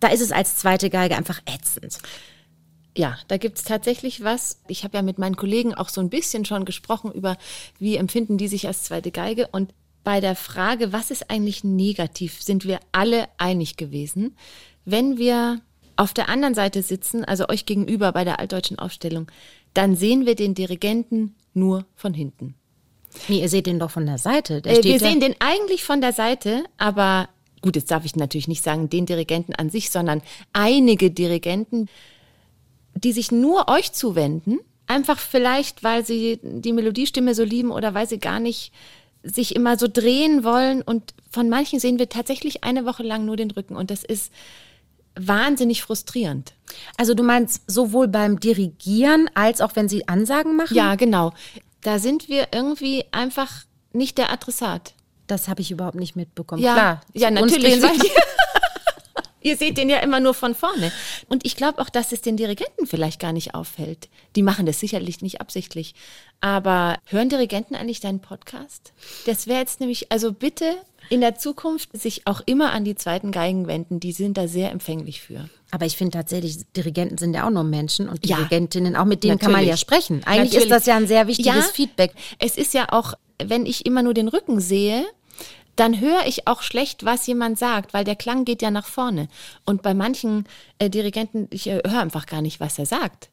[0.00, 1.98] da ist es als zweite Geige einfach ätzend?
[2.96, 4.60] Ja, da gibt's tatsächlich was.
[4.68, 7.36] Ich habe ja mit meinen Kollegen auch so ein bisschen schon gesprochen über,
[7.78, 9.48] wie empfinden die sich als zweite Geige.
[9.52, 9.72] Und
[10.02, 14.36] bei der Frage, was ist eigentlich negativ, sind wir alle einig gewesen.
[14.84, 15.60] Wenn wir
[15.96, 19.30] auf der anderen Seite sitzen, also euch gegenüber bei der altdeutschen Aufstellung,
[19.74, 22.54] dann sehen wir den Dirigenten nur von hinten.
[23.28, 24.62] Nee, ihr seht den doch von der Seite.
[24.62, 27.28] Der äh, wir sehen den eigentlich von der Seite, aber
[27.60, 30.22] gut, jetzt darf ich natürlich nicht sagen den Dirigenten an sich, sondern
[30.52, 31.88] einige Dirigenten,
[32.94, 38.08] die sich nur euch zuwenden, einfach vielleicht, weil sie die Melodiestimme so lieben oder weil
[38.08, 38.72] sie gar nicht
[39.22, 40.82] sich immer so drehen wollen.
[40.82, 43.76] Und von manchen sehen wir tatsächlich eine Woche lang nur den Rücken.
[43.76, 44.32] Und das ist
[45.14, 46.54] wahnsinnig frustrierend.
[46.96, 50.76] Also du meinst sowohl beim Dirigieren als auch wenn sie Ansagen machen?
[50.76, 51.32] Ja, genau.
[51.82, 54.94] Da sind wir irgendwie einfach nicht der Adressat.
[55.26, 56.62] Das habe ich überhaupt nicht mitbekommen.
[56.62, 57.80] Ja, Klar, ja natürlich.
[59.40, 60.92] Ihr seht den ja immer nur von vorne.
[61.28, 64.08] Und ich glaube auch, dass es den Dirigenten vielleicht gar nicht auffällt.
[64.36, 65.94] Die machen das sicherlich nicht absichtlich.
[66.40, 68.92] Aber hören Dirigenten eigentlich deinen Podcast?
[69.26, 70.76] Das wäre jetzt nämlich, also bitte
[71.08, 74.00] in der Zukunft sich auch immer an die zweiten Geigen wenden.
[74.00, 75.48] Die sind da sehr empfänglich für.
[75.70, 79.34] Aber ich finde tatsächlich, Dirigenten sind ja auch nur Menschen und Dirigentinnen, auch mit denen
[79.34, 79.40] Natürlich.
[79.40, 80.22] kann man ja sprechen.
[80.24, 80.64] Eigentlich Natürlich.
[80.64, 82.12] ist das ja ein sehr wichtiges ja, Feedback.
[82.38, 85.04] Es ist ja auch, wenn ich immer nur den Rücken sehe,
[85.76, 89.28] dann höre ich auch schlecht, was jemand sagt, weil der Klang geht ja nach vorne.
[89.64, 90.46] Und bei manchen
[90.78, 93.30] äh, Dirigenten, ich äh, höre einfach gar nicht, was er sagt.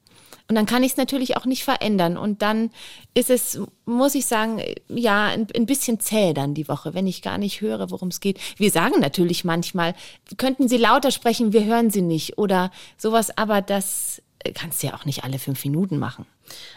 [0.49, 2.17] Und dann kann ich es natürlich auch nicht verändern.
[2.17, 2.71] Und dann
[3.13, 7.21] ist es, muss ich sagen, ja, ein, ein bisschen zäh dann die Woche, wenn ich
[7.21, 8.39] gar nicht höre, worum es geht.
[8.57, 9.93] Wir sagen natürlich manchmal,
[10.37, 14.21] könnten Sie lauter sprechen, wir hören Sie nicht oder sowas, aber das
[14.53, 16.25] kannst du ja auch nicht alle fünf Minuten machen.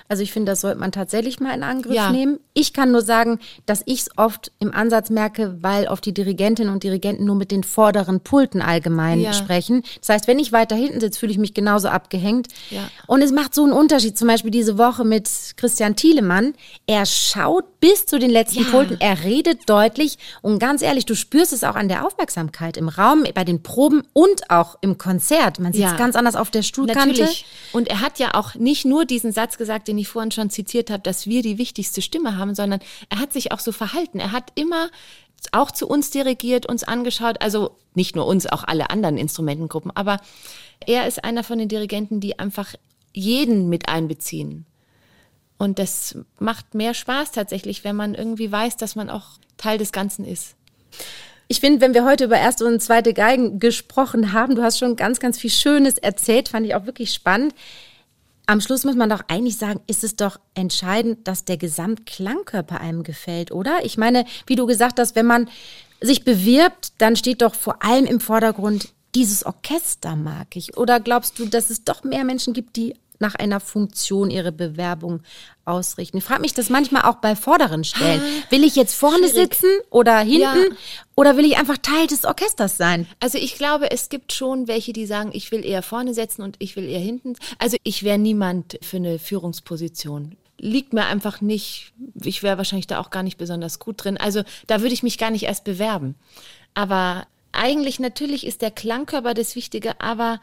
[0.09, 2.11] Also ich finde, das sollte man tatsächlich mal in Angriff ja.
[2.11, 2.41] nehmen.
[2.53, 6.73] Ich kann nur sagen, dass ich es oft im Ansatz merke, weil oft die Dirigentinnen
[6.73, 9.33] und Dirigenten nur mit den vorderen Pulten allgemein ja.
[9.33, 9.83] sprechen.
[10.01, 12.49] Das heißt, wenn ich weiter hinten sitze, fühle ich mich genauso abgehängt.
[12.71, 12.89] Ja.
[13.07, 14.19] Und es macht so einen Unterschied.
[14.19, 16.55] Zum Beispiel diese Woche mit Christian Thielemann.
[16.87, 19.01] Er schaut bis zu den letzten Pulten.
[19.01, 20.19] Er redet deutlich.
[20.43, 24.03] Und ganz ehrlich, du spürst es auch an der Aufmerksamkeit im Raum, bei den Proben
[24.13, 25.59] und auch im Konzert.
[25.61, 27.21] Man sieht es ganz anders auf der Stuhlkante.
[27.21, 27.47] Natürlich.
[27.73, 30.91] Und er hat ja auch nicht nur diesen Satz gesagt, den ich vorhin schon zitiert
[30.91, 32.81] habe, dass wir die wichtigste Stimme haben, sondern
[33.11, 34.19] er hat sich auch so verhalten.
[34.19, 34.89] Er hat immer
[35.53, 40.17] auch zu uns dirigiert, uns angeschaut, also nicht nur uns, auch alle anderen Instrumentengruppen, aber
[40.87, 42.75] er ist einer von den Dirigenten, die einfach
[43.13, 44.65] jeden mit einbeziehen.
[45.59, 49.27] Und das macht mehr Spaß tatsächlich, wenn man irgendwie weiß, dass man auch
[49.59, 50.57] Teil des Ganzen ist.
[51.49, 54.97] Ich finde, wenn wir heute über erste und zweite Geigen gesprochen haben, du hast schon
[54.97, 57.55] ganz, ganz viel Schönes erzählt, fand ich auch wirklich spannend.
[58.51, 63.05] Am Schluss muss man doch eigentlich sagen, ist es doch entscheidend, dass der Gesamtklangkörper einem
[63.05, 63.85] gefällt, oder?
[63.85, 65.49] Ich meine, wie du gesagt hast, wenn man
[66.01, 70.77] sich bewirbt, dann steht doch vor allem im Vordergrund, dieses Orchester mag ich.
[70.77, 75.21] Oder glaubst du, dass es doch mehr Menschen gibt, die nach einer Funktion ihre Bewerbung
[75.65, 76.19] ausrichten.
[76.19, 78.21] Ich frage mich das manchmal auch bei vorderen Stellen.
[78.21, 79.55] Ah, will ich jetzt vorne Schwierig.
[79.55, 80.77] sitzen oder hinten ja.
[81.15, 83.07] oder will ich einfach Teil des Orchesters sein?
[83.21, 86.57] Also ich glaube, es gibt schon welche, die sagen, ich will eher vorne setzen und
[86.59, 87.37] ich will eher hinten.
[87.59, 90.37] Also ich wäre niemand für eine Führungsposition.
[90.59, 91.93] liegt mir einfach nicht.
[92.23, 94.17] Ich wäre wahrscheinlich da auch gar nicht besonders gut drin.
[94.17, 96.17] Also da würde ich mich gar nicht erst bewerben.
[96.75, 100.39] Aber eigentlich natürlich ist der Klangkörper das Wichtige, aber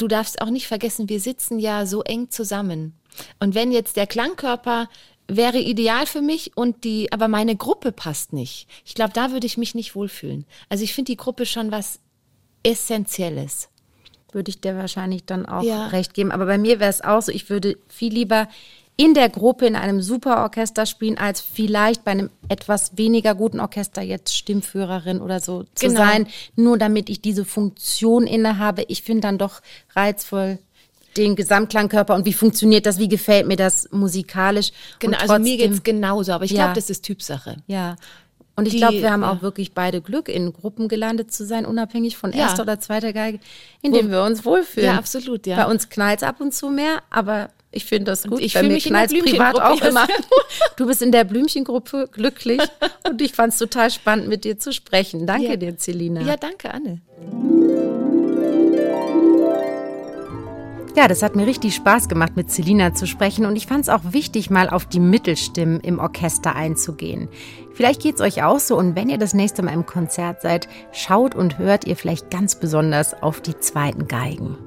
[0.00, 2.94] du darfst auch nicht vergessen, wir sitzen ja so eng zusammen.
[3.38, 4.88] Und wenn jetzt der Klangkörper
[5.28, 8.66] wäre ideal für mich und die, aber meine Gruppe passt nicht.
[8.84, 10.44] Ich glaube, da würde ich mich nicht wohlfühlen.
[10.68, 12.00] Also ich finde die Gruppe schon was
[12.62, 13.68] Essentielles.
[14.32, 15.88] Würde ich dir wahrscheinlich dann auch ja.
[15.88, 16.32] recht geben.
[16.32, 18.48] Aber bei mir wäre es auch so, ich würde viel lieber
[19.00, 23.58] in der Gruppe in einem super Orchester spielen, als vielleicht bei einem etwas weniger guten
[23.58, 26.00] Orchester jetzt Stimmführerin oder so zu genau.
[26.00, 28.84] sein, nur damit ich diese Funktion innehabe.
[28.88, 29.62] Ich finde dann doch
[29.96, 30.58] reizvoll
[31.16, 34.70] den Gesamtklangkörper und wie funktioniert das, wie gefällt mir das musikalisch.
[34.98, 37.56] Genau, trotzdem, also mir geht es genauso, aber ich ja, glaube, das ist Typsache.
[37.68, 37.96] Ja.
[38.54, 39.32] Und ich glaube, wir haben ja.
[39.32, 42.62] auch wirklich beide Glück, in Gruppen gelandet zu sein, unabhängig von erster ja.
[42.64, 43.40] oder zweiter Geige,
[43.80, 44.90] in denen wir uns wohlfühlen.
[44.90, 45.56] Ja, absolut, ja.
[45.56, 48.32] Bei uns knallt es ab und zu mehr, aber ich finde das gut.
[48.32, 50.06] Und ich fühle mich knallt privat auch immer.
[50.76, 52.60] Du bist in der Blümchengruppe glücklich
[53.08, 55.26] und ich fand es total spannend, mit dir zu sprechen.
[55.26, 55.56] Danke ja.
[55.56, 56.22] dir, Celina.
[56.22, 57.00] Ja, danke, Anne.
[60.96, 63.88] Ja, das hat mir richtig Spaß gemacht, mit Celina zu sprechen und ich fand es
[63.88, 67.28] auch wichtig, mal auf die Mittelstimmen im Orchester einzugehen.
[67.74, 70.68] Vielleicht geht es euch auch so und wenn ihr das nächste Mal im Konzert seid,
[70.92, 74.58] schaut und hört ihr vielleicht ganz besonders auf die zweiten Geigen.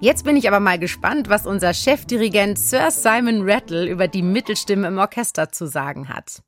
[0.00, 4.86] Jetzt bin ich aber mal gespannt, was unser Chefdirigent Sir Simon Rattle über die Mittelstimme
[4.86, 6.40] im Orchester zu sagen hat.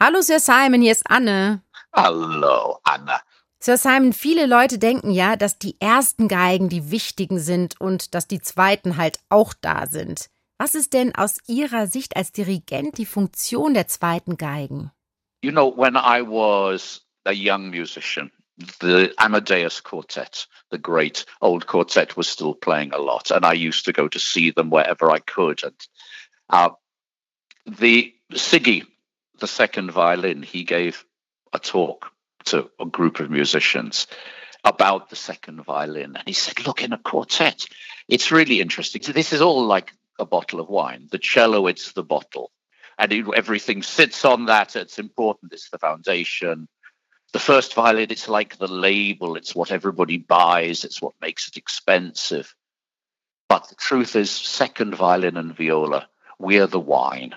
[0.00, 1.62] Hallo Sir Simon, hier ist Anne.
[1.92, 3.20] Hallo Anne.
[3.60, 8.26] Sir Simon, viele Leute denken ja, dass die ersten Geigen die wichtigen sind und dass
[8.26, 10.28] die zweiten halt auch da sind.
[10.58, 14.90] Was ist denn aus Ihrer Sicht als Dirigent die Funktion der zweiten Geigen?
[15.40, 18.32] You know, when I was a young musician,
[18.80, 23.84] the Amadeus Quartet, the great old quartet, was still playing a lot, and I used
[23.84, 25.62] to go to see them wherever I could.
[25.62, 25.74] And
[26.50, 26.70] uh,
[27.66, 28.86] the Siggy,
[29.38, 31.04] the second violin, he gave
[31.52, 32.12] a talk
[32.46, 34.06] to a group of musicians
[34.64, 37.66] about the second violin, and he said, "Look, in a quartet,
[38.08, 39.02] it's really interesting.
[39.02, 41.06] So this is all like a bottle of wine.
[41.10, 42.50] The cello, it's the bottle."
[43.00, 44.74] And it, everything sits on that.
[44.74, 45.52] It's important.
[45.52, 46.66] It's the foundation
[47.32, 51.56] the first violin, it's like the label, it's what everybody buys, it's what makes it
[51.56, 52.54] expensive.
[53.48, 56.08] But the truth is, second violin and viola,
[56.38, 57.34] we're the wine.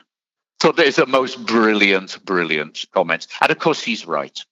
[0.61, 3.27] So there's a most brilliant, brilliant comment.
[3.41, 4.45] And of course, he's right.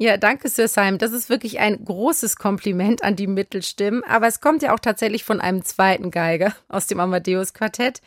[0.00, 0.98] Ja, danke, Sir Simon.
[0.98, 4.04] Das ist wirklich ein großes Kompliment an die Mittelstimmen.
[4.04, 8.00] Aber es kommt ja auch tatsächlich von einem zweiten Geiger aus dem Amadeus-Quartett.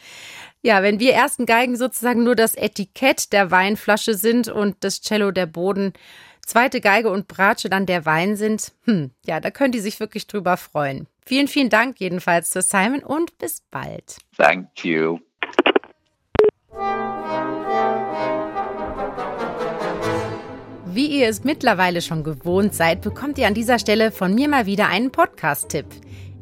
[0.62, 5.32] Ja, wenn wir ersten Geigen sozusagen nur das Etikett der Weinflasche sind und das Cello
[5.32, 5.92] der Boden,
[6.46, 10.28] zweite Geige und Bratsche dann der Wein sind, hm, ja, da können die sich wirklich
[10.28, 11.08] drüber freuen.
[11.26, 14.18] Vielen, vielen Dank jedenfalls zu Simon und bis bald.
[14.38, 15.20] Thank you.
[20.94, 24.66] Wie ihr es mittlerweile schon gewohnt seid, bekommt ihr an dieser Stelle von mir mal
[24.66, 25.86] wieder einen Podcast-Tipp.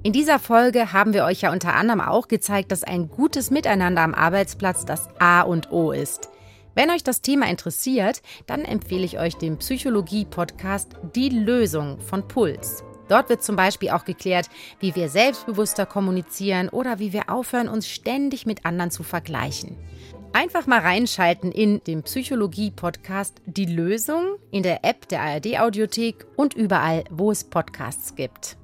[0.02, 4.02] In dieser Folge haben wir euch ja unter anderem auch gezeigt, dass ein gutes Miteinander
[4.02, 6.30] am Arbeitsplatz das A und O ist.
[6.76, 12.84] Wenn euch das Thema interessiert, dann empfehle ich euch den Psychologie-Podcast Die Lösung von Puls.
[13.08, 14.50] Dort wird zum Beispiel auch geklärt,
[14.80, 19.78] wie wir selbstbewusster kommunizieren oder wie wir aufhören, uns ständig mit anderen zu vergleichen.
[20.32, 27.04] Einfach mal reinschalten in den Psychologie-Podcast Die Lösung in der App der ARD-Audiothek und überall,
[27.10, 28.58] wo es Podcasts gibt.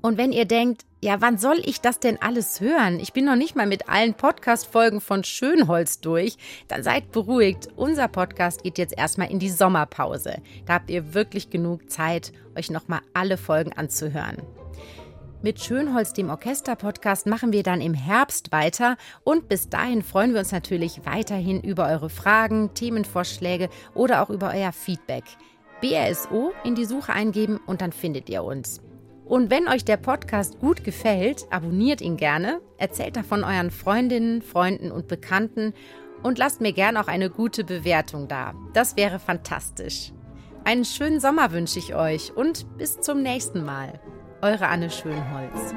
[0.00, 3.00] Und wenn ihr denkt, ja, wann soll ich das denn alles hören?
[3.00, 6.36] Ich bin noch nicht mal mit allen Podcast-Folgen von Schönholz durch.
[6.68, 7.68] Dann seid beruhigt.
[7.74, 10.36] Unser Podcast geht jetzt erstmal in die Sommerpause.
[10.64, 14.36] Da habt ihr wirklich genug Zeit, euch nochmal alle Folgen anzuhören.
[15.42, 20.38] Mit Schönholz, dem Orchester-Podcast, machen wir dann im Herbst weiter und bis dahin freuen wir
[20.38, 25.24] uns natürlich weiterhin über eure Fragen, Themenvorschläge oder auch über euer Feedback.
[25.80, 28.80] BRSO in die Suche eingeben und dann findet ihr uns.
[29.24, 34.90] Und wenn euch der Podcast gut gefällt, abonniert ihn gerne, erzählt davon euren Freundinnen, Freunden
[34.90, 35.72] und Bekannten
[36.22, 38.54] und lasst mir gerne auch eine gute Bewertung da.
[38.72, 40.12] Das wäre fantastisch.
[40.64, 44.00] Einen schönen Sommer wünsche ich euch und bis zum nächsten Mal.
[44.42, 45.74] Eure Anne Schönholz.